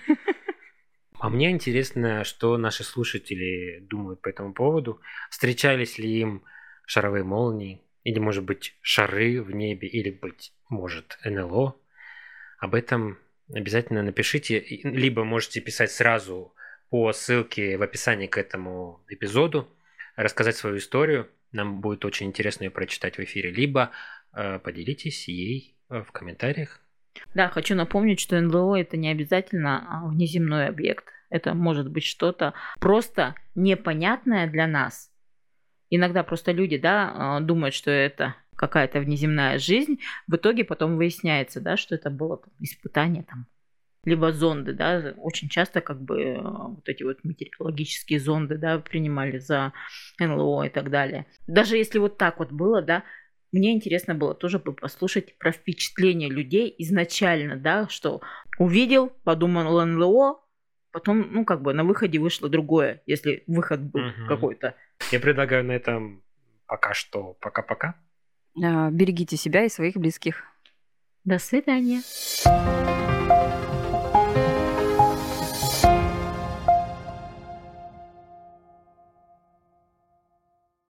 А 1.18 1.30
мне 1.30 1.50
интересно, 1.50 2.24
что 2.24 2.58
наши 2.58 2.84
слушатели 2.84 3.80
думают 3.80 4.22
по 4.22 4.28
этому 4.28 4.54
поводу. 4.54 5.02
Встречались 5.30 5.98
ли 5.98 6.20
им 6.20 6.44
шаровые 6.86 7.24
молнии, 7.24 7.82
или, 8.04 8.20
может 8.20 8.44
быть, 8.44 8.78
шары 8.82 9.42
в 9.42 9.50
небе, 9.52 9.88
или, 9.88 10.12
быть 10.12 10.54
может, 10.70 11.18
НЛО. 11.24 11.76
Об 12.60 12.76
этом 12.76 13.18
обязательно 13.52 14.04
напишите. 14.04 14.64
Либо 14.84 15.24
можете 15.24 15.62
писать 15.62 15.92
сразу 15.92 16.54
по 16.90 17.12
ссылке 17.14 17.78
в 17.78 17.82
описании 17.82 18.28
к 18.28 18.38
этому 18.38 19.04
эпизоду, 19.08 19.68
рассказать 20.16 20.56
свою 20.56 20.78
историю. 20.78 21.30
Нам 21.52 21.82
будет 21.82 22.06
очень 22.06 22.28
интересно 22.28 22.66
ее 22.66 22.72
прочитать 22.72 23.18
в 23.18 23.24
эфире. 23.24 23.50
Либо 23.50 23.92
э, 24.34 24.60
поделитесь 24.60 25.28
ей 25.28 25.75
в 25.90 26.12
комментариях. 26.12 26.82
Да, 27.34 27.50
хочу 27.50 27.76
напомнить, 27.76 28.20
что 28.20 28.40
НЛО 28.40 28.76
это 28.76 28.98
не 28.98 29.10
обязательно 29.10 29.86
а, 29.88 30.08
внеземной 30.08 30.68
объект. 30.68 31.06
Это 31.30 31.54
может 31.54 31.90
быть 31.90 32.04
что-то 32.04 32.54
просто 32.80 33.36
непонятное 33.56 34.48
для 34.48 34.68
нас. 34.68 35.12
Иногда 35.90 36.24
просто 36.24 36.52
люди, 36.52 36.78
да, 36.78 37.12
а, 37.14 37.40
думают, 37.40 37.74
что 37.74 37.92
это 37.92 38.36
какая-то 38.56 39.00
внеземная 39.00 39.60
жизнь. 39.60 40.00
В 40.28 40.36
итоге 40.36 40.64
потом 40.64 40.98
выясняется, 40.98 41.62
да, 41.62 41.78
что 41.78 41.96
это 41.96 42.10
было 42.10 42.42
испытание 42.60 43.24
там 43.24 43.48
либо 44.06 44.32
зонды, 44.32 44.74
да, 44.74 45.16
очень 45.18 45.50
часто 45.50 45.82
как 45.82 46.00
бы 46.00 46.22
э, 46.22 46.40
вот 46.40 46.88
эти 46.88 47.02
вот 47.02 47.24
метеорологические 47.24 48.20
зонды, 48.20 48.58
да, 48.58 48.78
принимали 48.78 49.40
за 49.40 49.74
НЛО 50.20 50.68
и 50.68 50.70
так 50.70 50.92
далее. 50.92 51.26
Даже 51.48 51.76
если 51.76 51.98
вот 51.98 52.18
так 52.18 52.38
вот 52.38 52.52
было, 52.52 52.84
да, 52.84 53.04
мне 53.56 53.72
интересно 53.72 54.16
было 54.16 54.34
тоже 54.36 54.60
бы 54.60 54.74
послушать 54.74 55.38
про 55.38 55.54
впечатление 55.54 56.30
людей 56.30 56.76
изначально, 56.80 57.56
да, 57.56 57.88
что 57.88 58.22
увидел, 58.60 59.12
подумал 59.24 59.86
НЛО, 59.86 60.42
потом, 60.92 61.26
ну, 61.32 61.46
как 61.46 61.62
бы 61.62 61.74
на 61.74 61.86
выходе 61.86 62.20
вышло 62.20 62.50
другое, 62.50 63.02
если 63.06 63.44
выход 63.48 63.80
был 63.82 64.02
Мгм. 64.02 64.28
какой-то. 64.28 64.76
Я 65.12 65.22
предлагаю 65.22 65.64
на 65.64 65.72
этом 65.72 66.22
пока 66.68 66.94
что 66.94 67.38
пока-пока. 67.40 67.96
А, 68.62 68.90
Берегите 68.92 69.38
себя 69.38 69.64
и 69.64 69.70
своих 69.70 69.96
близких. 69.96 70.44
До 71.24 71.40
свидания. 71.40 72.02